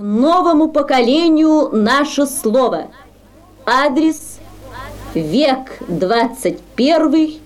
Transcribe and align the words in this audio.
новому 0.00 0.68
поколению 0.68 1.70
наше 1.72 2.26
слово. 2.26 2.90
Адрес 3.66 4.38
век 5.14 5.78
21, 5.88 7.40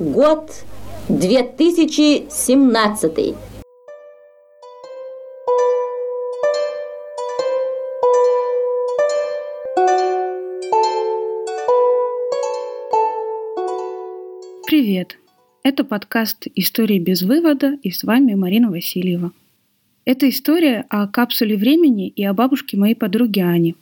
год 0.00 0.50
2017. 1.08 3.34
Привет! 14.66 15.16
Это 15.62 15.84
подкаст 15.84 16.48
«Истории 16.56 16.98
без 16.98 17.22
вывода» 17.22 17.78
и 17.82 17.92
с 17.92 18.02
вами 18.02 18.34
Марина 18.34 18.70
Васильева. 18.70 19.30
Это 20.04 20.28
история 20.28 20.84
о 20.90 21.06
капсуле 21.06 21.56
времени 21.56 22.08
и 22.08 22.22
о 22.24 22.34
бабушке 22.34 22.76
моей 22.76 22.94
подруги 22.94 23.40
Ани. 23.40 23.74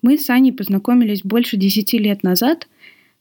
Мы 0.00 0.16
с 0.16 0.30
Аней 0.30 0.52
познакомились 0.52 1.22
больше 1.22 1.58
десяти 1.58 1.98
лет 1.98 2.22
назад, 2.22 2.66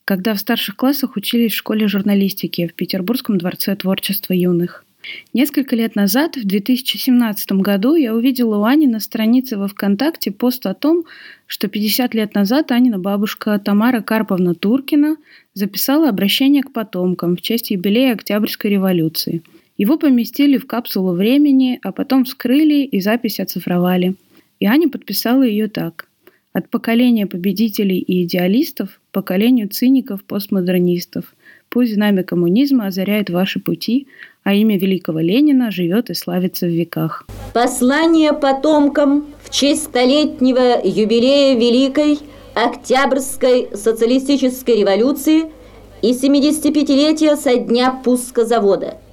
когда 0.06 0.34
в 0.34 0.40
старших 0.40 0.78
классах 0.78 1.18
учились 1.18 1.52
в 1.52 1.58
школе 1.58 1.90
журналистики 1.90 2.68
в 2.68 2.76
Петербургском 2.76 3.38
дворце 3.38 3.76
творчества 3.76 4.32
юных. 4.32 4.86
Несколько 5.34 5.76
лет 5.76 5.98
назад, 5.98 6.38
в 6.38 6.48
2017 6.48 7.52
году, 7.54 7.96
я 7.96 8.16
увидела 8.16 8.56
у 8.56 8.64
Ани 8.64 8.88
на 8.88 9.02
странице 9.02 9.58
во 9.58 9.68
ВКонтакте 9.68 10.32
пост 10.32 10.66
о 10.66 10.74
том, 10.74 11.04
что 11.46 11.68
50 11.68 12.14
лет 12.14 12.36
назад 12.36 12.72
Анина 12.72 13.00
бабушка 13.00 13.60
Тамара 13.60 14.00
Карповна 14.00 14.56
Туркина 14.56 15.18
записала 15.54 16.08
обращение 16.08 16.64
к 16.64 16.72
потомкам 16.72 17.36
в 17.36 17.42
честь 17.42 17.72
юбилея 17.72 18.14
Октябрьской 18.14 18.72
революции– 18.72 19.44
его 19.78 19.98
поместили 19.98 20.58
в 20.58 20.68
капсулу 20.68 21.14
времени, 21.14 21.80
а 21.84 21.92
потом 21.92 22.26
вскрыли 22.26 22.84
и 22.84 23.02
запись 23.02 23.40
оцифровали. 23.40 24.16
И 24.60 24.66
Аня 24.66 24.88
подписала 24.90 25.44
ее 25.44 25.68
так. 25.68 26.08
От 26.54 26.70
поколения 26.70 27.26
победителей 27.26 27.98
и 27.98 28.24
идеалистов 28.24 29.02
поколению 29.12 29.70
циников-постмодернистов. 29.70 31.34
Пусть 31.70 31.96
знамя 31.96 32.24
коммунизма 32.24 32.86
озаряет 32.86 33.32
ваши 33.32 33.60
пути, 33.60 34.08
а 34.44 34.54
имя 34.54 34.78
великого 34.78 35.20
Ленина 35.20 35.72
живет 35.72 36.12
и 36.12 36.14
славится 36.14 36.68
в 36.68 36.70
веках. 36.70 37.26
Послание 37.56 38.34
потомкам 38.34 39.26
в 39.44 39.50
честь 39.50 39.86
столетнего 39.86 40.80
юбилея 40.84 41.58
Великой 41.58 42.20
Октябрьской 42.54 43.70
социалистической 43.74 44.78
революции 44.78 45.46
и 46.04 46.12
75-летия 46.12 47.36
со 47.36 47.58
дня 47.58 48.00
пуска 48.04 48.46
завода– 48.46 49.00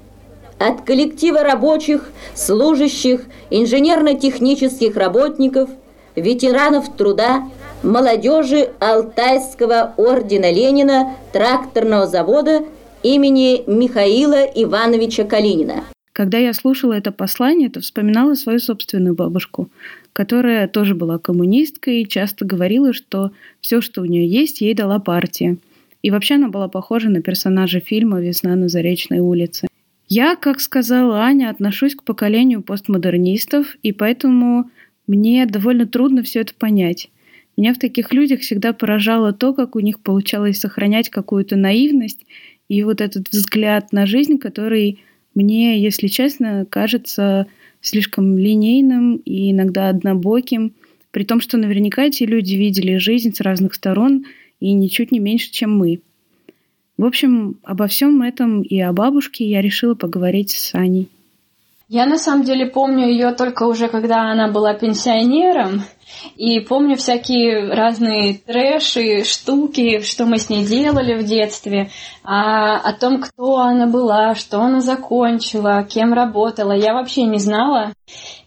от 0.61 0.83
коллектива 0.83 1.43
рабочих, 1.43 2.11
служащих, 2.35 3.23
инженерно-технических 3.51 4.95
работников, 4.95 5.71
ветеранов 6.15 6.95
труда, 6.97 7.49
молодежи 7.83 8.69
Алтайского 8.79 9.95
ордена 9.97 10.53
Ленина 10.53 11.17
тракторного 11.33 12.07
завода 12.07 12.63
имени 13.03 13.63
Михаила 13.67 14.45
Ивановича 14.45 15.25
Калинина. 15.25 15.85
Когда 16.13 16.37
я 16.37 16.53
слушала 16.53 16.93
это 16.93 17.11
послание, 17.11 17.71
то 17.71 17.81
вспоминала 17.81 18.35
свою 18.35 18.59
собственную 18.59 19.15
бабушку, 19.15 19.71
которая 20.13 20.69
тоже 20.69 20.95
была 20.95 21.19
коммунисткой 21.19 22.03
и 22.03 22.09
часто 22.09 22.45
говорила, 22.45 22.93
что 22.93 23.31
все, 23.63 23.81
что 23.81 24.03
у 24.03 24.05
нее 24.05 24.29
есть, 24.29 24.61
ей 24.61 24.75
дала 24.75 24.99
партия. 24.99 25.57
И 26.03 26.11
вообще 26.11 26.35
она 26.35 26.49
была 26.49 26.69
похожа 26.69 27.09
на 27.09 27.23
персонажа 27.23 27.81
фильма 27.81 28.21
«Весна 28.21 28.57
на 28.57 28.69
Заречной 28.69 29.21
улице». 29.21 29.70
Я, 30.13 30.35
как 30.35 30.59
сказала 30.59 31.21
Аня, 31.21 31.51
отношусь 31.51 31.95
к 31.95 32.03
поколению 32.03 32.63
постмодернистов, 32.63 33.77
и 33.85 33.93
поэтому 33.93 34.69
мне 35.07 35.47
довольно 35.47 35.87
трудно 35.87 36.25
все 36.25 36.41
это 36.41 36.53
понять. 36.53 37.11
Меня 37.57 37.73
в 37.73 37.79
таких 37.79 38.13
людях 38.13 38.41
всегда 38.41 38.73
поражало 38.73 39.33
то, 39.33 39.55
как 39.55 39.77
у 39.77 39.81
них 39.81 40.01
получалось 40.01 40.59
сохранять 40.59 41.11
какую-то 41.11 41.55
наивность 41.55 42.27
и 42.69 42.83
вот 42.83 43.01
этот 43.01 43.29
взгляд 43.29 43.93
на 43.93 44.05
жизнь, 44.05 44.39
который 44.39 44.99
мне, 45.37 45.81
если 45.81 46.09
честно, 46.09 46.67
кажется 46.69 47.47
слишком 47.81 48.37
линейным 48.37 49.15
и 49.19 49.53
иногда 49.53 49.91
однобоким, 49.91 50.73
при 51.13 51.23
том, 51.23 51.41
что 51.41 51.57
наверняка 51.57 52.03
эти 52.03 52.25
люди 52.25 52.57
видели 52.57 52.97
жизнь 52.97 53.33
с 53.33 53.41
разных 53.41 53.75
сторон 53.75 54.25
и 54.59 54.73
ничуть 54.73 55.13
не 55.13 55.21
меньше, 55.21 55.53
чем 55.53 55.79
мы. 55.79 56.01
В 57.01 57.07
общем, 57.07 57.57
обо 57.65 57.87
всем 57.87 58.21
этом 58.21 58.61
и 58.61 58.79
о 58.79 58.93
бабушке 58.93 59.47
я 59.47 59.63
решила 59.63 59.95
поговорить 59.95 60.51
с 60.51 60.75
Аней. 60.75 61.09
Я 61.89 62.05
на 62.05 62.19
самом 62.19 62.45
деле 62.45 62.67
помню 62.67 63.09
ее 63.09 63.33
только 63.33 63.63
уже, 63.63 63.89
когда 63.89 64.31
она 64.31 64.49
была 64.53 64.75
пенсионером, 64.75 65.85
и 66.37 66.61
помню 66.61 66.97
всякие 66.97 67.73
разные 67.73 68.35
трэши, 68.35 69.25
штуки, 69.25 70.01
что 70.03 70.27
мы 70.27 70.37
с 70.37 70.51
ней 70.51 70.67
делали 70.67 71.19
в 71.19 71.25
детстве, 71.25 71.89
а 72.23 72.77
о 72.77 72.93
том, 72.93 73.23
кто 73.23 73.57
она 73.57 73.87
была, 73.87 74.35
что 74.35 74.61
она 74.61 74.81
закончила, 74.81 75.83
кем 75.85 76.13
работала, 76.13 76.73
я 76.73 76.93
вообще 76.93 77.23
не 77.23 77.39
знала. 77.39 77.95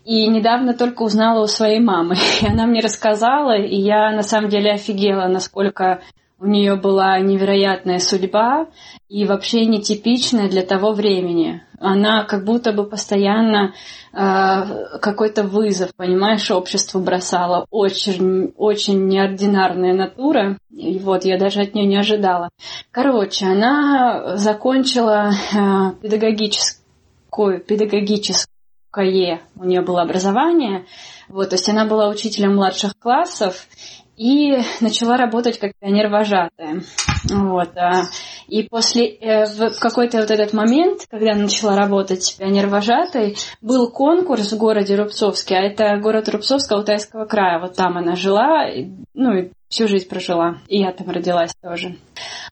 И 0.05 0.27
недавно 0.27 0.75
только 0.75 1.01
узнала 1.01 1.43
у 1.43 1.47
своей 1.47 1.79
мамы. 1.79 2.17
И 2.43 2.45
она 2.45 2.67
мне 2.67 2.81
рассказала, 2.81 3.57
и 3.57 3.75
я 3.75 4.11
на 4.11 4.21
самом 4.21 4.49
деле 4.49 4.73
офигела, 4.73 5.27
насколько 5.27 6.03
у 6.43 6.47
нее 6.47 6.75
была 6.75 7.17
невероятная 7.19 7.99
судьба 7.99 8.67
и 9.07 9.25
вообще 9.25 9.65
нетипичная 9.65 10.49
для 10.49 10.61
того 10.61 10.91
времени. 10.91 11.63
Она 11.79 12.25
как 12.25 12.43
будто 12.43 12.73
бы 12.73 12.83
постоянно 12.83 13.73
э, 14.11 14.97
какой-то 14.99 15.43
вызов, 15.43 15.95
понимаешь, 15.95 16.51
обществу 16.51 16.99
бросала. 16.99 17.65
Очень, 17.69 18.53
очень 18.57 19.07
неординарная 19.07 19.93
натура. 19.93 20.57
И 20.69 20.99
вот 20.99 21.23
я 21.23 21.37
даже 21.37 21.61
от 21.61 21.73
нее 21.75 21.85
не 21.85 21.97
ожидала. 21.97 22.49
Короче, 22.91 23.45
она 23.45 24.35
закончила 24.35 25.31
э, 25.31 25.91
педагогическую, 26.01 27.61
педагогическое 27.61 28.47
у 28.95 29.63
нее 29.65 29.81
было 29.81 30.03
образование. 30.03 30.85
Вот, 31.27 31.49
то 31.49 31.55
есть 31.55 31.67
она 31.67 31.85
была 31.85 32.09
учителем 32.09 32.55
младших 32.55 32.93
классов, 32.99 33.65
и 34.17 34.57
начала 34.81 35.17
работать 35.17 35.59
как 35.59 35.73
пионер-вожатая. 35.79 36.83
Вот. 37.29 37.69
А, 37.77 38.03
и 38.47 38.63
после, 38.63 39.07
э, 39.07 39.45
в 39.45 39.79
какой-то 39.79 40.19
вот 40.19 40.31
этот 40.31 40.53
момент, 40.53 41.07
когда 41.09 41.33
начала 41.33 41.75
работать 41.75 42.35
пионер-вожатой, 42.37 43.37
был 43.61 43.89
конкурс 43.89 44.51
в 44.51 44.57
городе 44.57 44.95
Рубцовске, 44.95 45.55
а 45.55 45.61
это 45.61 45.97
город 45.97 46.29
Рубцовск 46.29 46.71
Алтайского 46.71 47.25
края. 47.25 47.59
Вот 47.59 47.75
там 47.75 47.97
она 47.97 48.15
жила, 48.15 48.67
ну 49.13 49.33
и 49.35 49.51
всю 49.73 49.87
жизнь 49.87 50.07
прожила. 50.07 50.57
И 50.67 50.79
я 50.79 50.91
там 50.91 51.09
родилась 51.09 51.55
тоже. 51.59 51.97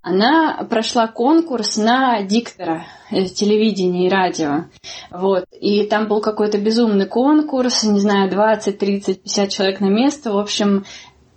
Она 0.01 0.65
прошла 0.67 1.07
конкурс 1.07 1.77
на 1.77 2.23
диктора 2.23 2.85
э, 3.11 3.25
телевидения 3.25 4.07
и 4.07 4.09
радио. 4.09 4.65
Вот. 5.11 5.45
И 5.51 5.85
там 5.85 6.07
был 6.07 6.21
какой-то 6.21 6.57
безумный 6.57 7.05
конкурс, 7.05 7.83
не 7.83 7.99
знаю, 7.99 8.31
20, 8.31 8.79
30, 8.79 9.21
50 9.21 9.49
человек 9.49 9.79
на 9.81 9.89
место. 9.89 10.31
В 10.31 10.39
общем, 10.39 10.83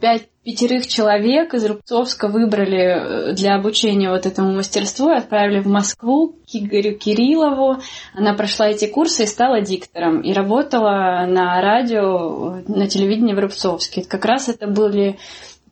пять 0.04 0.28
пятерых 0.42 0.86
человек 0.86 1.54
из 1.54 1.64
Рубцовска 1.64 2.28
выбрали 2.28 3.30
э, 3.30 3.32
для 3.32 3.54
обучения 3.54 4.10
вот 4.10 4.26
этому 4.26 4.52
мастерству 4.52 5.10
и 5.10 5.16
отправили 5.16 5.60
в 5.60 5.66
Москву 5.66 6.36
к 6.46 6.54
Игорю 6.54 6.98
Кириллову. 6.98 7.78
Она 8.12 8.34
прошла 8.34 8.68
эти 8.68 8.84
курсы 8.86 9.22
и 9.22 9.26
стала 9.26 9.62
диктором. 9.62 10.20
И 10.20 10.34
работала 10.34 11.24
на 11.26 11.58
радио, 11.62 12.60
на 12.68 12.86
телевидении 12.86 13.32
в 13.32 13.38
Рубцовске. 13.38 14.04
Как 14.04 14.26
раз 14.26 14.50
это 14.50 14.66
были 14.66 15.16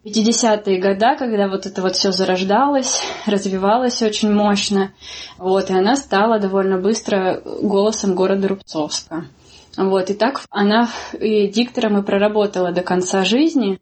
50-е 0.07 0.81
годы, 0.81 1.19
когда 1.19 1.49
вот 1.49 1.67
это 1.67 1.83
вот 1.83 1.95
все 1.95 2.11
зарождалось, 2.11 3.03
развивалось 3.27 4.01
очень 4.01 4.33
мощно. 4.33 4.93
Вот, 5.37 5.69
и 5.69 5.75
она 5.75 5.95
стала 5.95 6.39
довольно 6.39 6.79
быстро 6.79 7.43
голосом 7.61 8.15
города 8.15 8.49
Рубцовска. 8.49 9.27
Вот, 9.77 10.09
и 10.09 10.15
так 10.15 10.41
она 10.49 10.89
и 11.21 11.49
диктором 11.49 11.99
и 11.99 12.03
проработала 12.03 12.73
до 12.73 12.81
конца 12.81 13.25
жизни 13.27 13.79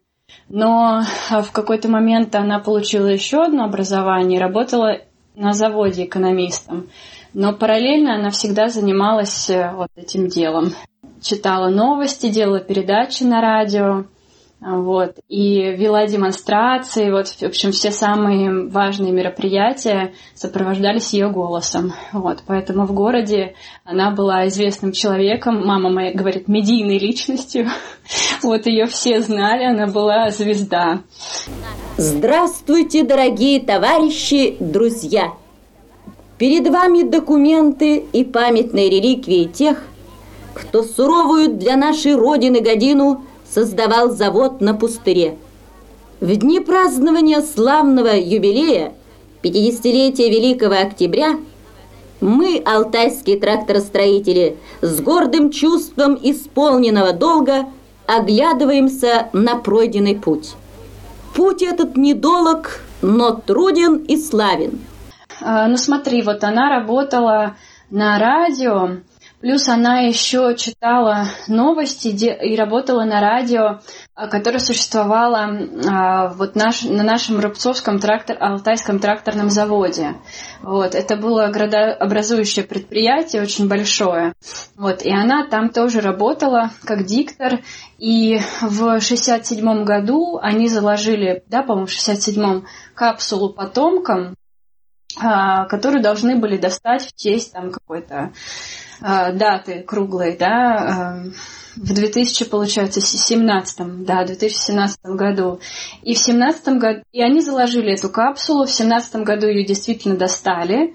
но 0.51 1.01
а, 1.29 1.41
в 1.41 1.51
какой-то 1.51 1.87
момент 1.87 2.35
она 2.35 2.59
получила 2.59 3.07
еще 3.07 3.43
одно 3.43 3.63
образование 3.63 4.37
и 4.37 4.41
работала 4.41 4.99
на 5.35 5.53
заводе 5.53 6.03
экономистом. 6.05 6.89
Но 7.33 7.53
параллельно 7.53 8.15
она 8.15 8.29
всегда 8.31 8.67
занималась 8.67 9.49
э, 9.49 9.71
вот 9.73 9.87
этим 9.95 10.27
делом. 10.27 10.73
Читала 11.21 11.69
новости, 11.69 12.29
делала 12.29 12.59
передачи 12.59 13.23
на 13.23 13.39
радио. 13.41 14.03
Вот, 14.61 15.15
и 15.27 15.71
вела 15.75 16.05
демонстрации, 16.05 17.09
вот, 17.09 17.27
в 17.29 17.41
общем, 17.41 17.71
все 17.71 17.89
самые 17.89 18.67
важные 18.67 19.11
мероприятия 19.11 20.13
сопровождались 20.35 21.13
ее 21.13 21.31
голосом. 21.31 21.93
Вот, 22.13 22.43
поэтому 22.45 22.85
в 22.85 22.93
городе 22.93 23.55
она 23.85 24.11
была 24.11 24.47
известным 24.49 24.91
человеком, 24.91 25.65
мама 25.65 25.89
моя 25.89 26.13
говорит, 26.13 26.47
медийной 26.47 26.99
личностью. 26.99 27.67
Вот 28.43 28.65
ее 28.65 28.87
все 28.87 29.21
знали, 29.21 29.65
она 29.65 29.87
была 29.87 30.29
звезда. 30.31 31.01
Здравствуйте, 31.97 33.03
дорогие 33.03 33.59
товарищи, 33.61 34.57
друзья! 34.59 35.33
Перед 36.37 36.67
вами 36.67 37.03
документы 37.03 37.97
и 37.97 38.23
памятные 38.23 38.89
реликвии 38.89 39.45
тех, 39.45 39.83
кто 40.53 40.83
суровую 40.83 41.49
для 41.49 41.77
нашей 41.77 42.15
Родины 42.15 42.61
годину 42.61 43.23
создавал 43.53 44.11
завод 44.11 44.61
на 44.61 44.73
пустыре. 44.73 45.37
В 46.19 46.35
дни 46.35 46.59
празднования 46.59 47.41
славного 47.41 48.15
юбилея 48.15 48.93
50-летия 49.43 50.29
Великого 50.29 50.75
Октября 50.75 51.37
мы, 52.21 52.61
алтайские 52.63 53.39
тракторостроители, 53.39 54.57
с 54.81 55.01
гордым 55.01 55.49
чувством 55.49 56.17
исполненного 56.21 57.13
долга 57.13 57.65
оглядываемся 58.05 59.29
на 59.33 59.55
пройденный 59.55 60.15
путь. 60.15 60.53
Путь 61.33 61.63
этот 61.63 61.97
недолог, 61.97 62.81
но 63.01 63.31
труден 63.31 63.95
и 63.95 64.17
славен. 64.17 64.79
А, 65.41 65.67
ну 65.67 65.77
смотри, 65.77 66.21
вот 66.21 66.43
она 66.43 66.69
работала 66.69 67.55
на 67.89 68.19
радио, 68.19 68.97
Плюс 69.41 69.67
она 69.67 70.01
еще 70.01 70.55
читала 70.55 71.25
новости 71.47 72.09
и 72.09 72.55
работала 72.55 73.05
на 73.05 73.19
радио, 73.19 73.79
а, 74.13 74.27
которое 74.27 74.59
существовало 74.59 75.49
а, 75.89 76.27
вот 76.29 76.55
наш, 76.55 76.83
на 76.83 77.01
нашем 77.01 77.39
Рубцовском 77.39 77.99
трактор, 77.99 78.37
Алтайском 78.39 78.99
тракторном 78.99 79.49
заводе. 79.49 80.15
Вот, 80.61 80.93
это 80.93 81.17
было 81.17 81.47
градообразующее 81.47 82.63
предприятие, 82.63 83.41
очень 83.41 83.67
большое. 83.67 84.33
Вот, 84.77 85.01
и 85.01 85.11
она 85.11 85.47
там 85.47 85.69
тоже 85.69 86.01
работала 86.01 86.69
как 86.85 87.05
диктор. 87.05 87.61
И 87.97 88.39
в 88.61 89.01
67 89.01 89.83
году 89.83 90.37
они 90.39 90.67
заложили, 90.67 91.43
да, 91.47 91.63
по-моему, 91.63 91.87
в 91.87 91.91
67-м 91.91 92.65
капсулу 92.93 93.53
потомкам, 93.53 94.35
а, 95.19 95.65
которую 95.65 96.01
должны 96.01 96.35
были 96.35 96.57
достать 96.57 97.07
в 97.07 97.15
честь 97.15 97.53
там 97.53 97.71
какой-то 97.71 98.31
а, 99.01 99.31
даты 99.31 99.83
круглой, 99.83 100.37
да, 100.37 100.75
а, 100.75 101.23
в 101.75 101.93
2000, 101.93 102.45
получается, 102.45 103.01
17 103.01 104.03
да, 104.05 104.25
2017 104.25 104.99
году. 105.03 105.59
И 106.03 106.13
в 106.13 106.17
17 106.17 106.67
году, 106.77 107.01
и 107.11 107.21
они 107.21 107.41
заложили 107.41 107.93
эту 107.93 108.09
капсулу, 108.09 108.65
в 108.65 108.71
17 108.71 109.15
году 109.23 109.47
ее 109.47 109.65
действительно 109.65 110.15
достали, 110.15 110.93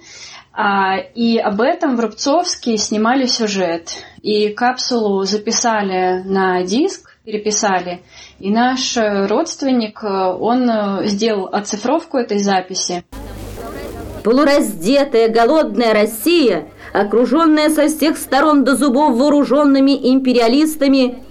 и 1.15 1.39
об 1.39 1.61
этом 1.61 1.97
в 1.97 2.01
Рубцовске 2.01 2.79
снимали 2.79 3.27
сюжет. 3.27 3.91
И 4.23 4.49
капсулу 4.49 5.23
записали 5.25 6.23
на 6.25 6.63
диск, 6.63 7.19
переписали. 7.25 8.03
И 8.39 8.51
наш 8.51 8.97
родственник, 8.97 10.03
он 10.03 11.07
сделал 11.07 11.49
оцифровку 11.53 12.17
этой 12.17 12.39
записи. 12.39 13.05
Полураздетая, 14.27 15.29
голодная 15.29 15.95
Россия, 15.95 16.67
окруженная 16.93 17.71
со 17.71 17.87
всех 17.87 18.19
сторон 18.19 18.65
до 18.65 18.75
зубов 18.75 19.17
вооруженными 19.17 19.93
империалистами, 20.13 21.23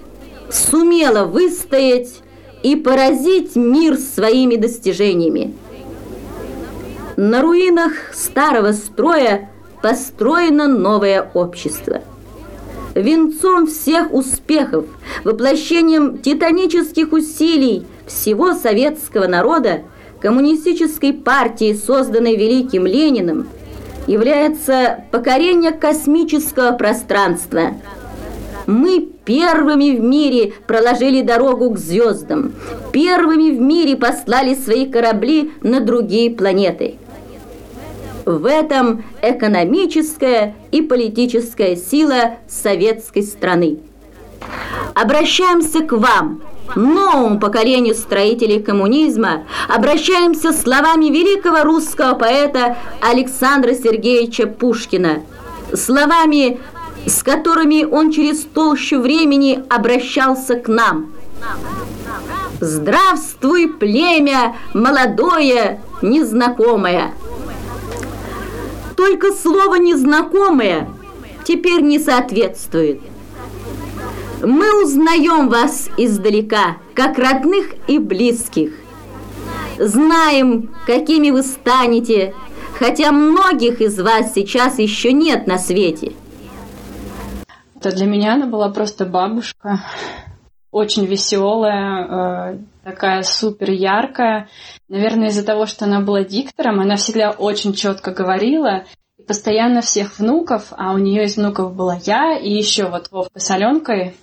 сумела 0.50 1.26
выстоять 1.26 2.22
и 2.64 2.78
поразить 2.78 3.58
мир 3.58 3.98
своими 3.98 4.56
достижениями. 4.56 5.54
На 7.18 7.42
руинах 7.42 7.92
старого 8.14 8.72
строя 8.72 9.50
построено 9.82 10.70
новое 10.70 11.30
общество. 11.34 12.02
Венцом 12.94 13.68
всех 13.68 14.14
успехов, 14.14 14.86
воплощением 15.26 16.20
титанических 16.20 17.12
усилий 17.12 17.86
всего 18.08 18.54
советского 18.54 19.28
народа– 19.28 19.82
коммунистической 20.26 21.14
партии, 21.14 21.76
созданной 21.76 22.36
Великим 22.36 22.88
Лениным, 22.88 23.48
является 24.08 25.04
покорение 25.12 25.72
космического 25.72 26.72
пространства. 26.72 27.76
Мы 28.66 29.08
первыми 29.24 29.96
в 29.96 30.02
мире 30.02 30.54
проложили 30.66 31.22
дорогу 31.22 31.70
к 31.70 31.78
звездам, 31.78 32.54
первыми 32.92 33.52
в 33.52 33.62
мире 33.62 33.96
послали 33.98 34.56
свои 34.56 34.90
корабли 34.90 35.52
на 35.62 35.80
другие 35.80 36.32
планеты. 36.32 36.96
В 38.26 38.48
этом 38.48 39.04
экономическая 39.22 40.56
и 40.72 40.82
политическая 40.82 41.76
сила 41.76 42.38
советской 42.48 43.22
страны. 43.22 43.78
Обращаемся 44.96 45.82
к 45.82 45.92
вам– 45.92 46.42
новому 46.76 47.40
поколению 47.40 47.96
строителей 47.96 48.62
коммунизма 48.62 49.44
обращаемся 49.68 50.52
словами 50.52 51.06
великого 51.06 51.64
русского 51.64 52.16
поэта 52.16 52.78
Александра 53.02 53.74
Сергеевича 53.74 54.48
Пушкина, 54.48 55.24
словами, 55.74 56.60
с 57.06 57.24
которыми 57.24 57.84
он 57.84 58.12
через 58.12 58.42
толщу 58.42 59.00
времени 59.00 59.64
обращался 59.70 60.56
к 60.56 60.68
нам. 60.68 61.12
«Здравствуй, 62.60 63.68
племя 63.68 64.56
молодое, 64.74 65.82
незнакомое!» 66.02 67.14
Только 68.96 69.34
слово 69.34 69.76
«незнакомое» 69.76 70.90
теперь 71.44 71.82
не 71.82 72.00
соответствует– 72.00 73.02
мы 74.42 74.84
узнаем 74.84 75.50
вас 75.50 75.90
издалека, 75.98 76.78
как 76.94 77.18
родных 77.18 77.76
и 77.88 78.00
близких. 78.00 78.74
Знаем, 79.78 80.74
какими 80.86 81.32
вы 81.32 81.44
станете, 81.44 82.34
хотя 82.78 83.12
многих 83.12 83.82
из 83.82 84.00
вас 84.00 84.34
сейчас 84.34 84.80
еще 84.80 85.12
нет 85.12 85.48
на 85.48 85.58
свете. 85.58 86.14
Это 87.76 87.96
для 87.96 88.06
меня 88.06 88.34
она 88.34 88.48
была 88.48 88.70
просто 88.70 89.06
бабушка, 89.06 89.82
очень 90.72 91.06
веселая, 91.06 92.54
э, 92.54 92.58
такая 92.84 93.24
супер 93.24 93.72
яркая. 93.72 94.50
Наверное, 94.90 95.30
из-за 95.30 95.46
того, 95.46 95.66
что 95.66 95.86
она 95.86 96.02
была 96.02 96.24
диктором, 96.24 96.80
она 96.80 96.96
всегда 96.96 97.32
очень 97.32 97.74
четко 97.74 98.12
говорила, 98.12 98.86
постоянно 99.28 99.82
всех 99.82 100.20
внуков, 100.20 100.68
а 100.72 100.94
у 100.94 100.98
нее 100.98 101.26
из 101.26 101.38
внуков 101.38 101.76
была 101.76 101.98
я 102.04 102.38
и 102.38 102.50
еще 102.50 102.90
вот 102.90 103.10
Вовка 103.12 103.40
с 103.40 103.52
Аленкой, 103.52 104.16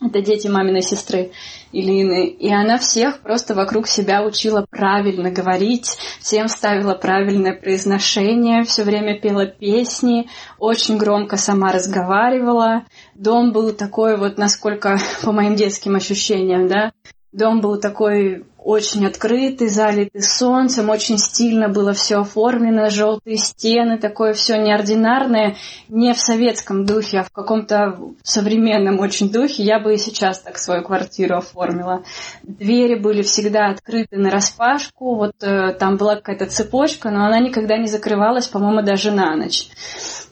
это 0.00 0.20
дети 0.20 0.46
маминой 0.46 0.82
сестры 0.82 1.32
Илины. 1.72 2.28
И 2.28 2.52
она 2.52 2.78
всех 2.78 3.20
просто 3.20 3.54
вокруг 3.54 3.88
себя 3.88 4.22
учила 4.22 4.64
правильно 4.70 5.30
говорить, 5.30 5.98
всем 6.20 6.48
ставила 6.48 6.94
правильное 6.94 7.52
произношение, 7.54 8.64
все 8.64 8.84
время 8.84 9.18
пела 9.20 9.46
песни, 9.46 10.28
очень 10.58 10.98
громко 10.98 11.36
сама 11.36 11.72
разговаривала. 11.72 12.84
Дом 13.14 13.52
был 13.52 13.72
такой 13.72 14.16
вот, 14.16 14.38
насколько 14.38 14.98
по 15.22 15.32
моим 15.32 15.56
детским 15.56 15.96
ощущениям, 15.96 16.68
да, 16.68 16.92
дом 17.32 17.60
был 17.60 17.78
такой 17.78 18.44
очень 18.58 19.06
открытый, 19.06 19.68
залитый 19.68 20.20
солнцем, 20.20 20.90
очень 20.90 21.16
стильно 21.16 21.68
было 21.68 21.94
все 21.94 22.16
оформлено, 22.18 22.90
желтые 22.90 23.36
стены, 23.36 23.98
такое 23.98 24.34
все 24.34 24.58
неординарное, 24.58 25.56
не 25.88 26.12
в 26.12 26.18
советском 26.18 26.84
духе, 26.84 27.20
а 27.20 27.22
в 27.22 27.30
каком-то 27.30 27.98
современном 28.22 28.98
очень 28.98 29.30
духе. 29.30 29.62
Я 29.62 29.78
бы 29.78 29.94
и 29.94 29.98
сейчас 29.98 30.40
так 30.40 30.58
свою 30.58 30.82
квартиру 30.82 31.36
оформила. 31.36 32.02
Двери 32.42 32.96
были 32.96 33.22
всегда 33.22 33.68
открыты 33.68 34.18
на 34.18 34.30
распашку, 34.30 35.14
вот 35.14 35.34
э, 35.40 35.72
там 35.72 35.96
была 35.96 36.16
какая-то 36.16 36.46
цепочка, 36.46 37.10
но 37.10 37.24
она 37.24 37.38
никогда 37.38 37.78
не 37.78 37.86
закрывалась, 37.86 38.48
по-моему, 38.48 38.82
даже 38.82 39.12
на 39.12 39.34
ночь. 39.36 39.68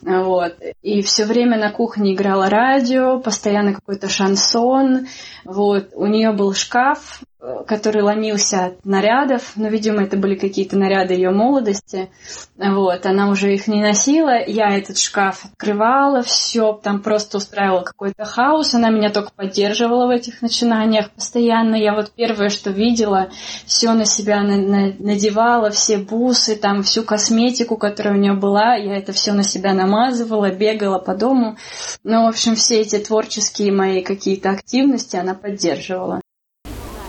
Вот. 0.01 0.55
И 0.81 1.01
все 1.01 1.25
время 1.25 1.57
на 1.57 1.71
кухне 1.71 2.13
играло 2.13 2.49
радио, 2.49 3.19
постоянно 3.19 3.73
какой-то 3.73 4.09
шансон. 4.09 5.07
Вот. 5.43 5.89
У 5.93 6.05
нее 6.05 6.31
был 6.31 6.53
шкаф, 6.53 7.21
который 7.67 8.01
ломился 8.01 8.65
от 8.65 8.85
нарядов, 8.85 9.51
но, 9.55 9.67
видимо, 9.67 10.03
это 10.03 10.17
были 10.17 10.35
какие-то 10.35 10.75
наряды 10.75 11.13
ее 11.13 11.29
молодости. 11.29 12.09
Вот, 12.57 13.05
она 13.05 13.29
уже 13.29 13.53
их 13.53 13.67
не 13.67 13.81
носила. 13.81 14.43
Я 14.47 14.75
этот 14.75 14.97
шкаф 14.97 15.45
открывала, 15.45 16.23
все, 16.23 16.73
там 16.73 17.01
просто 17.01 17.37
устраивала 17.37 17.81
какой-то 17.81 18.25
хаос. 18.25 18.73
Она 18.73 18.89
меня 18.89 19.11
только 19.11 19.31
поддерживала 19.35 20.07
в 20.07 20.09
этих 20.09 20.41
начинаниях 20.41 21.11
постоянно. 21.11 21.75
Я 21.75 21.93
вот 21.93 22.11
первое, 22.15 22.49
что 22.49 22.71
видела, 22.71 23.29
все 23.67 23.93
на 23.93 24.05
себя 24.05 24.41
на, 24.41 24.57
на, 24.57 24.93
надевала, 24.97 25.69
все 25.69 25.99
бусы, 25.99 26.55
там 26.55 26.81
всю 26.81 27.03
косметику, 27.03 27.77
которая 27.77 28.15
у 28.15 28.17
нее 28.17 28.33
была, 28.33 28.75
я 28.75 28.97
это 28.97 29.13
все 29.13 29.33
на 29.33 29.43
себя 29.43 29.73
намазывала, 29.73 30.49
бегала 30.49 30.97
по 30.97 31.13
дому. 31.13 31.57
Ну, 32.03 32.25
в 32.25 32.29
общем, 32.29 32.55
все 32.55 32.81
эти 32.81 32.97
творческие 32.97 33.71
мои 33.71 34.01
какие-то 34.01 34.49
активности 34.49 35.17
она 35.17 35.35
поддерживала. 35.35 36.21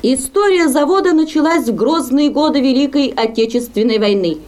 История 0.02 0.69
завода 0.69 1.12
началась 1.12 1.67
в 1.67 1.75
грозные 1.75 2.31
годы 2.31 2.61
Великой 2.61 3.09
Отечественной 3.09 3.99
войны. 3.99 4.38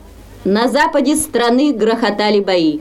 На 0.44 0.68
западе 0.68 1.16
страны 1.16 1.72
грохотали 1.72 2.38
бои. 2.38 2.80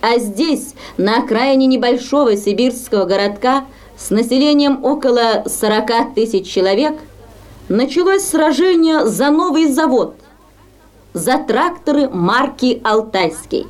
А 0.00 0.18
здесь, 0.18 0.74
на 0.96 1.18
окраине 1.18 1.66
небольшого 1.66 2.36
сибирского 2.36 3.06
городка 3.06 3.64
с 3.98 4.10
населением 4.10 4.84
около 4.84 5.44
40 5.46 6.14
тысяч 6.14 6.46
человек, 6.46 6.94
началось 7.68 8.22
сражение 8.22 9.06
за 9.06 9.30
новый 9.30 9.66
завод, 9.66 10.14
за 11.12 11.38
тракторы 11.38 12.08
марки 12.08 12.80
«Алтайский». 12.84 13.66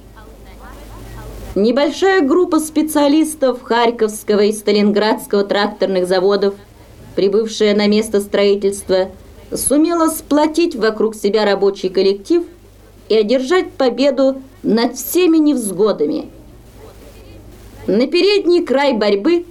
Небольшая 1.56 2.20
группа 2.20 2.60
специалистов 2.60 3.62
Харьковского 3.62 4.40
и 4.40 4.52
Сталинградского 4.52 5.42
тракторных 5.42 6.06
заводов, 6.06 6.54
прибывшая 7.20 7.74
на 7.74 7.86
место 7.86 8.22
строительства, 8.22 9.10
сумела 9.52 10.08
сплотить 10.08 10.74
вокруг 10.74 11.14
себя 11.14 11.44
рабочий 11.44 11.90
коллектив 11.90 12.44
и 13.10 13.14
одержать 13.14 13.72
победу 13.72 14.40
над 14.62 14.96
всеми 14.96 15.36
невзгодами. 15.36 16.30
На 17.86 18.06
передний 18.06 18.64
край 18.64 18.94
борьбы 18.94 19.44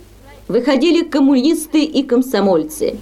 выходили 0.47 1.03
коммунисты 1.03 1.83
и 1.83 2.01
комсомольцы. 2.01 2.97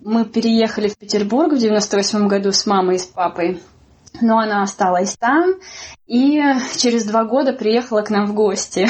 Мы 0.00 0.24
переехали 0.24 0.88
в 0.88 0.98
Петербург 0.98 1.52
в 1.52 1.58
98 1.58 2.26
году 2.26 2.50
с 2.50 2.66
мамой 2.66 2.96
и 2.96 2.98
с 2.98 3.04
папой 3.04 3.60
но 4.20 4.38
она 4.38 4.62
осталась 4.62 5.16
там 5.16 5.54
и 6.06 6.38
через 6.76 7.04
два 7.04 7.24
года 7.24 7.54
приехала 7.54 8.02
к 8.02 8.10
нам 8.10 8.26
в 8.26 8.34
гости. 8.34 8.86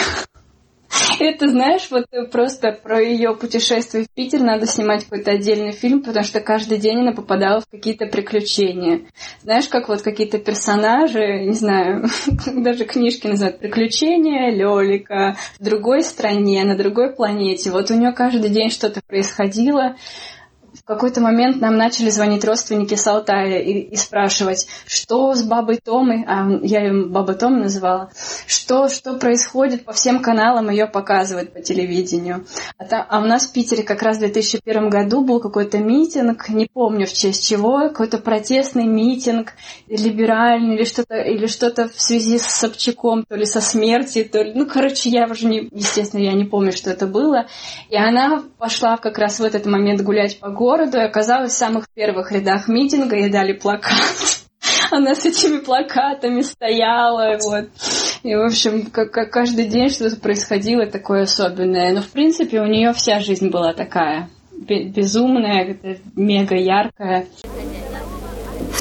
Это, 1.22 1.48
знаешь, 1.48 1.88
вот 1.92 2.06
просто 2.32 2.72
про 2.72 3.00
ее 3.00 3.36
путешествие 3.36 4.06
в 4.06 4.10
Питер 4.10 4.40
надо 4.40 4.66
снимать 4.66 5.04
какой-то 5.04 5.30
отдельный 5.30 5.70
фильм, 5.70 6.02
потому 6.02 6.24
что 6.24 6.40
каждый 6.40 6.78
день 6.78 7.02
она 7.02 7.12
попадала 7.12 7.60
в 7.60 7.68
какие-то 7.68 8.06
приключения. 8.06 9.02
Знаешь, 9.42 9.68
как 9.68 9.88
вот 9.88 10.02
какие-то 10.02 10.38
персонажи, 10.38 11.44
не 11.44 11.52
знаю, 11.52 12.06
даже 12.46 12.84
книжки 12.86 13.28
называют 13.28 13.60
«Приключения 13.60 14.50
Лёлика» 14.50 15.36
в 15.60 15.64
другой 15.64 16.02
стране, 16.02 16.64
на 16.64 16.76
другой 16.76 17.14
планете. 17.14 17.70
Вот 17.70 17.92
у 17.92 17.94
нее 17.94 18.10
каждый 18.10 18.50
день 18.50 18.70
что-то 18.70 19.00
происходило, 19.06 19.94
в 20.82 20.84
какой-то 20.84 21.20
момент 21.20 21.60
нам 21.60 21.76
начали 21.76 22.10
звонить 22.10 22.44
родственники 22.44 22.96
с 22.96 23.06
Алтая 23.06 23.60
и, 23.60 23.82
и 23.82 23.96
спрашивать, 23.96 24.66
что 24.84 25.32
с 25.32 25.44
бабой 25.44 25.76
Томой, 25.76 26.24
а 26.26 26.48
я 26.62 26.80
ее 26.82 27.06
баба 27.06 27.34
Тома 27.34 27.58
называла, 27.60 28.10
что, 28.48 28.88
что 28.88 29.14
происходит 29.14 29.84
по 29.84 29.92
всем 29.92 30.20
каналам, 30.20 30.70
ее 30.70 30.86
показывают 30.86 31.52
по 31.52 31.60
телевидению. 31.60 32.44
А, 32.78 32.84
та, 32.84 33.06
а 33.08 33.20
у 33.20 33.26
нас 33.26 33.46
в 33.46 33.52
Питере 33.52 33.84
как 33.84 34.02
раз 34.02 34.16
в 34.16 34.20
2001 34.20 34.88
году 34.88 35.24
был 35.24 35.38
какой-то 35.38 35.78
митинг, 35.78 36.48
не 36.48 36.66
помню 36.66 37.06
в 37.06 37.12
честь 37.12 37.48
чего, 37.48 37.88
какой-то 37.88 38.18
протестный 38.18 38.86
митинг, 38.86 39.52
либеральный 39.86 40.74
или 40.74 40.84
что-то, 40.84 41.14
или 41.14 41.46
что-то 41.46 41.88
в 41.88 42.00
связи 42.00 42.38
с 42.38 42.46
Собчаком, 42.46 43.24
то 43.28 43.36
ли 43.36 43.44
со 43.44 43.60
смертью, 43.60 44.28
то 44.28 44.42
ли, 44.42 44.52
ну, 44.52 44.66
короче, 44.66 45.10
я 45.10 45.26
уже 45.26 45.46
не, 45.46 45.68
естественно, 45.70 46.22
я 46.22 46.32
не 46.32 46.44
помню, 46.44 46.72
что 46.72 46.90
это 46.90 47.06
было. 47.06 47.46
И 47.88 47.96
она 47.96 48.42
пошла 48.58 48.96
как 48.96 49.18
раз 49.18 49.38
в 49.38 49.44
этот 49.44 49.64
момент 49.66 50.00
гулять 50.02 50.40
по 50.40 50.48
городу, 50.48 50.71
городу 50.72 50.98
и 50.98 51.02
оказалась 51.02 51.52
в 51.52 51.56
самых 51.56 51.84
первых 51.94 52.32
рядах 52.32 52.68
митинга, 52.68 53.16
ей 53.16 53.30
дали 53.30 53.52
плакат. 53.52 53.92
Она 54.90 55.14
с 55.14 55.24
этими 55.26 55.58
плакатами 55.58 56.40
стояла, 56.40 57.38
вот. 57.42 57.68
И, 58.22 58.34
в 58.34 58.44
общем, 58.44 58.86
как, 58.86 59.10
как 59.10 59.30
каждый 59.30 59.66
день 59.66 59.90
что-то 59.90 60.16
происходило 60.16 60.86
такое 60.86 61.22
особенное. 61.22 61.92
Но, 61.92 62.00
в 62.00 62.08
принципе, 62.08 62.60
у 62.60 62.66
нее 62.66 62.92
вся 62.92 63.20
жизнь 63.20 63.50
была 63.50 63.72
такая. 63.74 64.30
Безумная, 64.52 65.76
мега 66.14 66.56
яркая. 66.56 67.26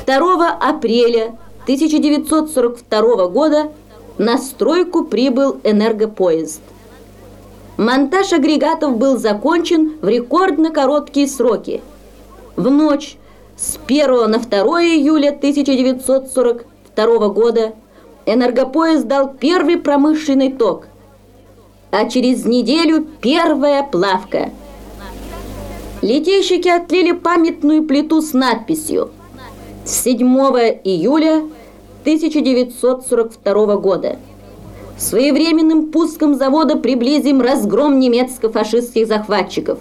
2 0.05 0.57
апреля 0.59 1.37
1942 1.63 3.27
года 3.27 3.71
на 4.17 4.37
стройку 4.37 5.05
прибыл 5.05 5.59
энергопоезд. 5.63 6.61
Монтаж 7.81 8.31
агрегатов 8.31 8.97
был 8.97 9.17
закончен 9.17 9.97
в 10.03 10.07
рекордно 10.07 10.69
короткие 10.69 11.27
сроки. 11.27 11.81
В 12.55 12.69
ночь 12.69 13.17
с 13.57 13.79
1 13.87 14.29
на 14.29 14.37
2 14.37 14.83
июля 14.83 15.29
1942 15.29 17.29
года 17.29 17.73
энергопоезд 18.27 19.07
дал 19.07 19.33
первый 19.33 19.77
промышленный 19.77 20.51
ток, 20.51 20.89
а 21.89 22.07
через 22.07 22.45
неделю 22.45 23.07
первая 23.19 23.81
плавка. 23.81 24.51
Летейщики 26.03 26.67
отлили 26.67 27.13
памятную 27.13 27.85
плиту 27.85 28.21
с 28.21 28.33
надписью 28.33 29.09
7 29.85 30.23
июля 30.83 31.47
1942 32.03 33.75
года. 33.77 34.19
Своевременным 35.01 35.91
пуском 35.91 36.35
завода 36.35 36.77
приблизим 36.77 37.41
разгром 37.41 37.99
немецко-фашистских 37.99 39.07
захватчиков. 39.07 39.79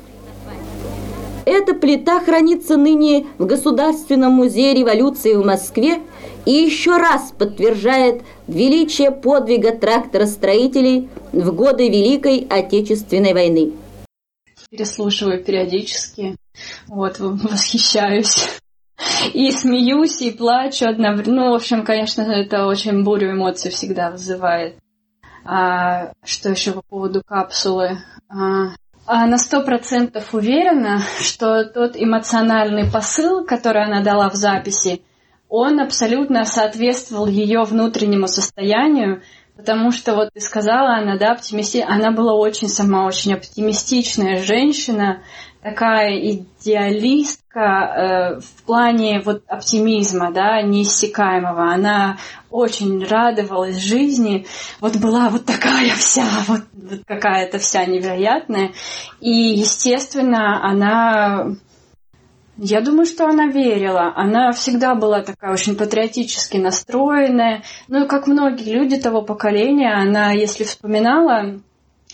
Эта 1.45 1.75
плита 1.75 2.21
хранится 2.21 2.79
ныне 2.79 3.27
в 3.37 3.45
Государственном 3.45 4.33
музее 4.33 4.73
революции 4.73 5.35
в 5.35 5.45
Москве 5.45 6.01
и 6.47 6.53
еще 6.53 6.97
раз 6.97 7.35
подтверждает 7.39 8.23
величие 8.49 9.11
подвига 9.11 9.73
тракторостроителей 9.73 11.11
в 11.33 11.55
годы 11.55 11.91
Великой 11.91 12.47
Отечественной 12.49 13.35
войны. 13.35 13.73
Переслушиваю 14.71 15.45
периодически, 15.45 16.35
вот, 16.89 17.19
восхищаюсь. 17.19 18.49
И 19.35 19.51
смеюсь, 19.51 20.23
и 20.23 20.31
плачу 20.31 20.87
одновременно. 20.89 21.45
Ну, 21.45 21.51
в 21.51 21.55
общем, 21.57 21.85
конечно, 21.85 22.23
это 22.23 22.67
очень 22.67 23.05
бурю 23.05 23.33
эмоций 23.33 23.71
всегда 23.71 24.11
вызывает. 24.11 24.77
А, 25.53 26.13
что 26.23 26.51
еще 26.51 26.71
по 26.71 26.83
поводу 26.83 27.25
капсулы? 27.27 27.99
А, 28.29 28.69
а 29.05 29.27
на 29.27 29.37
сто 29.37 29.63
процентов 29.65 30.33
уверена, 30.33 31.01
что 31.21 31.65
тот 31.65 31.97
эмоциональный 31.97 32.89
посыл, 32.89 33.45
который 33.45 33.85
она 33.85 34.01
дала 34.01 34.31
в 34.31 34.35
записи, 34.35 35.03
он 35.49 35.81
абсолютно 35.81 36.45
соответствовал 36.45 37.27
ее 37.27 37.65
внутреннему 37.65 38.29
состоянию, 38.29 39.23
потому 39.57 39.91
что 39.91 40.15
вот 40.15 40.31
ты 40.33 40.41
сказала, 40.41 40.95
она, 40.95 41.19
да, 41.19 41.33
оптимисти... 41.33 41.85
она 41.85 42.13
была 42.13 42.35
очень 42.35 42.69
сама 42.69 43.05
очень 43.05 43.35
оптимистичная 43.35 44.45
женщина, 44.45 45.25
такая 45.63 46.19
идеалистка 46.19 47.61
э, 47.61 48.41
в 48.41 48.63
плане 48.65 49.21
вот 49.25 49.43
оптимизма, 49.47 50.31
да, 50.33 50.63
неиссякаемого. 50.63 51.73
Она 51.73 52.19
очень 52.51 53.05
радовалась 53.05 53.77
жизни. 53.77 54.47
Вот 54.81 54.97
была 54.97 55.29
вот 55.29 55.45
такая 55.45 55.95
вся, 55.95 56.27
вот, 56.47 56.63
вот 56.73 57.01
какая-то 57.07 57.59
вся 57.59 57.85
невероятная. 57.85 58.73
И, 59.21 59.31
естественно, 59.31 60.65
она 60.65 61.57
я 62.63 62.83
думаю, 62.83 63.07
что 63.07 63.25
она 63.27 63.47
верила. 63.47 64.13
Она 64.15 64.53
всегда 64.53 64.95
была 64.95 65.23
такая 65.23 65.51
очень 65.51 65.77
патриотически 65.77 66.59
настроенная. 66.59 67.63
Ну, 67.89 68.05
и 68.05 68.09
как 68.09 68.27
многие 68.27 68.75
люди 68.75 69.01
того 69.01 69.23
поколения, 69.23 69.95
она, 69.95 70.33
если 70.33 70.65
вспоминала 70.65 71.61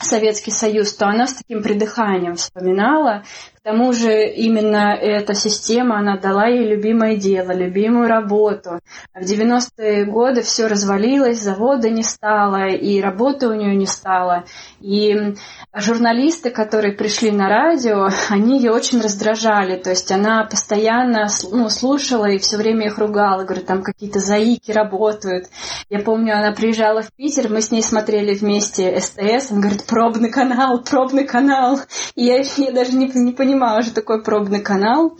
Советский 0.02 0.50
Союз, 0.50 0.94
то 0.94 1.06
она 1.06 1.26
с 1.26 1.34
таким 1.34 1.62
придыханием 1.62 2.36
вспоминала. 2.36 3.24
К 3.66 3.70
тому 3.70 3.92
же 3.92 4.28
именно 4.28 4.94
эта 4.94 5.34
система, 5.34 5.98
она 5.98 6.16
дала 6.18 6.46
ей 6.46 6.68
любимое 6.68 7.16
дело, 7.16 7.50
любимую 7.50 8.06
работу. 8.06 8.78
А 9.12 9.20
в 9.20 9.24
90-е 9.24 10.04
годы 10.04 10.42
все 10.42 10.68
развалилось, 10.68 11.42
завода 11.42 11.90
не 11.90 12.04
стало, 12.04 12.68
и 12.68 13.00
работы 13.00 13.48
у 13.48 13.54
нее 13.54 13.74
не 13.74 13.86
стало. 13.86 14.44
И 14.80 15.34
журналисты, 15.74 16.50
которые 16.50 16.94
пришли 16.94 17.32
на 17.32 17.48
радио, 17.48 18.08
они 18.30 18.58
ее 18.58 18.70
очень 18.70 19.00
раздражали. 19.00 19.76
То 19.82 19.90
есть 19.90 20.12
она 20.12 20.44
постоянно 20.44 21.26
ну, 21.50 21.68
слушала 21.68 22.26
и 22.26 22.38
все 22.38 22.58
время 22.58 22.86
их 22.86 22.98
ругала. 22.98 23.42
Говорит, 23.42 23.66
там 23.66 23.82
какие-то 23.82 24.20
заики 24.20 24.70
работают. 24.70 25.48
Я 25.90 25.98
помню, 25.98 26.38
она 26.38 26.52
приезжала 26.52 27.02
в 27.02 27.12
Питер, 27.12 27.50
мы 27.50 27.60
с 27.60 27.72
ней 27.72 27.82
смотрели 27.82 28.32
вместе 28.32 29.00
СТС. 29.00 29.50
Она 29.50 29.62
говорит, 29.62 29.86
пробный 29.86 30.30
канал, 30.30 30.84
пробный 30.88 31.24
канал. 31.24 31.80
И 32.14 32.26
я, 32.26 32.42
я 32.58 32.70
даже 32.70 32.92
не, 32.92 33.08
не 33.08 33.32
понимала, 33.56 33.82
что 33.82 33.94
такое 33.94 34.20
пробный 34.20 34.60
канал. 34.60 35.16